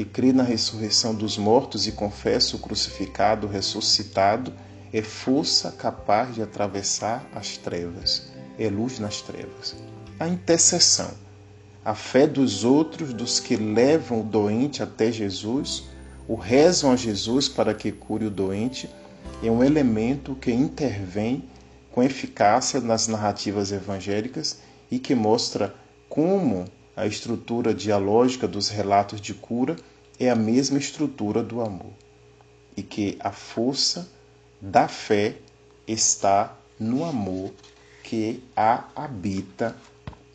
que 0.00 0.04
crê 0.06 0.32
na 0.32 0.42
ressurreição 0.42 1.14
dos 1.14 1.36
mortos 1.36 1.86
e 1.86 1.92
confessa 1.92 2.56
o 2.56 2.58
crucificado 2.58 3.46
ressuscitado, 3.46 4.50
é 4.90 5.02
força 5.02 5.70
capaz 5.72 6.34
de 6.34 6.40
atravessar 6.40 7.28
as 7.34 7.58
trevas, 7.58 8.32
é 8.58 8.70
luz 8.70 8.98
nas 8.98 9.20
trevas. 9.20 9.76
A 10.18 10.26
intercessão 10.26 11.10
a 11.84 11.94
fé 11.94 12.26
dos 12.26 12.64
outros, 12.64 13.12
dos 13.12 13.38
que 13.38 13.56
levam 13.56 14.20
o 14.20 14.24
doente 14.24 14.82
até 14.82 15.12
Jesus, 15.12 15.84
o 16.26 16.34
rezam 16.34 16.92
a 16.92 16.96
Jesus 16.96 17.46
para 17.46 17.74
que 17.74 17.92
cure 17.92 18.24
o 18.24 18.30
doente, 18.30 18.88
é 19.42 19.50
um 19.50 19.62
elemento 19.62 20.34
que 20.34 20.50
intervém 20.50 21.44
com 21.92 22.02
eficácia 22.02 22.80
nas 22.80 23.06
narrativas 23.06 23.70
evangélicas 23.70 24.60
e 24.90 24.98
que 24.98 25.14
mostra 25.14 25.74
como 26.08 26.64
a 26.96 27.06
estrutura 27.06 27.74
dialógica 27.74 28.48
dos 28.48 28.70
relatos 28.70 29.20
de 29.20 29.34
cura 29.34 29.76
é 30.20 30.28
a 30.28 30.36
mesma 30.36 30.78
estrutura 30.78 31.42
do 31.42 31.62
amor 31.62 31.94
e 32.76 32.82
que 32.82 33.16
a 33.20 33.32
força 33.32 34.06
da 34.60 34.86
fé 34.86 35.36
está 35.88 36.54
no 36.78 37.02
amor 37.04 37.50
que 38.04 38.44
a 38.54 38.84
habita 38.94 39.74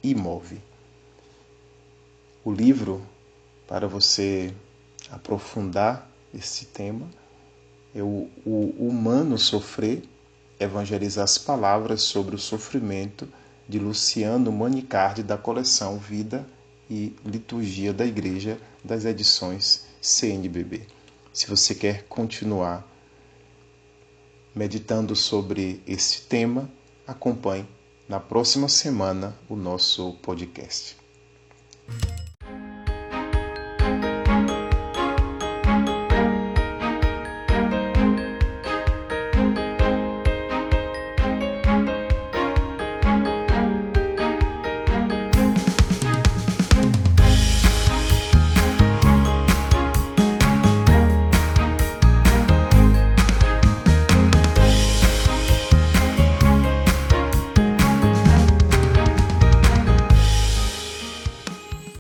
e 0.02 0.16
move. 0.16 0.60
O 2.44 2.52
livro 2.52 3.06
para 3.68 3.88
você 3.88 4.52
aprofundar 5.12 6.10
esse 6.34 6.66
tema 6.66 7.08
é 7.94 8.02
o, 8.02 8.28
o 8.44 8.76
Humano 8.80 9.38
Sofrer, 9.38 10.02
Evangelizar 10.60 11.26
as 11.26 11.38
Palavras 11.38 12.02
sobre 12.02 12.36
o 12.36 12.40
Sofrimento, 12.40 13.28
de 13.68 13.78
Luciano 13.78 14.52
Manicardi, 14.52 15.22
da 15.22 15.38
coleção 15.38 15.98
Vida 15.98 16.46
e 16.90 17.16
Liturgia 17.26 17.94
da 17.94 18.06
Igreja, 18.06 18.60
das 18.84 19.06
edições 19.06 19.86
CNBB. 20.02 20.88
Se 21.34 21.48
você 21.48 21.74
quer 21.76 22.04
continuar 22.04 22.88
meditando 24.54 25.16
sobre 25.16 25.82
esse 25.86 26.22
tema, 26.22 26.70
acompanhe 27.06 27.68
na 28.08 28.20
próxima 28.20 28.70
semana 28.70 29.38
o 29.50 29.56
nosso 29.56 30.14
podcast. 30.22 30.96